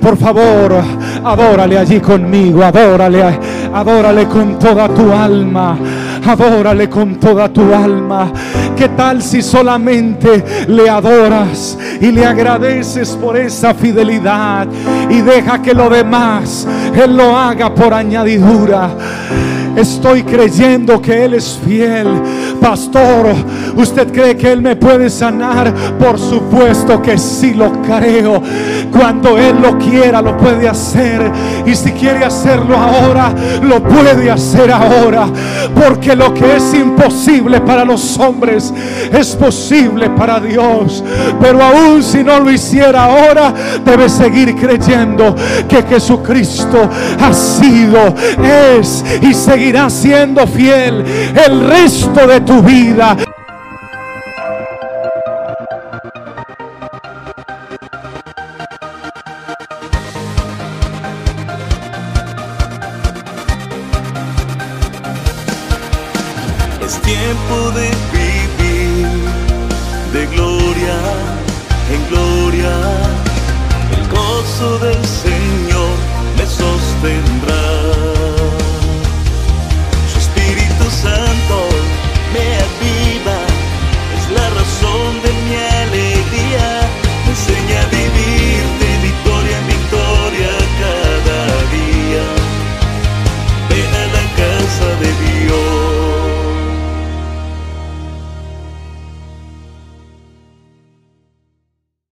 Por 0.00 0.16
favor, 0.16 0.82
adórale 1.24 1.78
allí 1.78 2.00
conmigo, 2.00 2.62
adórale, 2.62 3.38
adórale 3.72 4.26
con 4.26 4.58
toda 4.58 4.88
tu 4.88 5.12
alma. 5.12 5.76
Adórale 6.24 6.88
con 6.88 7.16
toda 7.16 7.48
tu 7.52 7.74
alma. 7.74 8.32
¿Qué 8.76 8.88
tal 8.90 9.22
si 9.22 9.42
solamente 9.42 10.66
le 10.68 10.88
adoras 10.88 11.78
y 12.00 12.10
le 12.10 12.24
agradeces 12.24 13.10
por 13.10 13.36
esa 13.36 13.74
fidelidad 13.74 14.66
y 15.10 15.20
deja 15.20 15.60
que 15.60 15.74
lo 15.74 15.88
demás 15.88 16.66
Él 16.94 17.16
lo 17.16 17.36
haga 17.36 17.74
por 17.74 17.92
añadidura? 17.92 18.90
Estoy 19.76 20.22
creyendo 20.22 21.00
que 21.00 21.24
Él 21.24 21.34
es 21.34 21.58
fiel. 21.64 22.06
Pastor, 22.60 23.34
¿usted 23.76 24.12
cree 24.12 24.36
que 24.36 24.52
Él 24.52 24.62
me 24.62 24.76
puede 24.76 25.08
sanar? 25.10 25.72
Por 25.98 26.18
supuesto 26.18 27.00
que 27.00 27.18
sí 27.18 27.54
lo 27.54 27.72
creo. 27.82 28.42
Cuando 28.92 29.38
Él 29.38 29.56
lo 29.60 29.78
quiera, 29.78 30.20
lo 30.20 30.36
puede 30.36 30.68
hacer. 30.68 31.30
Y 31.66 31.74
si 31.74 31.90
quiere 31.92 32.24
hacerlo 32.24 32.76
ahora, 32.76 33.34
lo 33.62 33.82
puede 33.82 34.30
hacer 34.30 34.70
ahora. 34.70 35.26
Porque 35.74 36.14
lo 36.14 36.34
que 36.34 36.56
es 36.56 36.74
imposible 36.74 37.60
para 37.60 37.84
los 37.84 38.18
hombres 38.18 38.72
es 39.12 39.34
posible 39.34 40.10
para 40.10 40.38
Dios. 40.38 41.02
Pero 41.40 41.62
aún 41.62 42.02
si 42.02 42.22
no 42.22 42.40
lo 42.40 42.50
hiciera 42.50 43.04
ahora, 43.04 43.52
debe 43.84 44.08
seguir 44.08 44.54
creyendo 44.54 45.34
que 45.68 45.82
Jesucristo 45.82 46.88
ha 47.20 47.32
sido, 47.32 48.14
es 48.78 49.04
y 49.22 49.32
seguirá 49.34 49.61
seguirás 49.62 49.92
siendo 49.92 50.44
fiel 50.44 51.04
el 51.46 51.68
resto 51.68 52.26
de 52.26 52.40
tu 52.40 52.60
vida. 52.62 53.16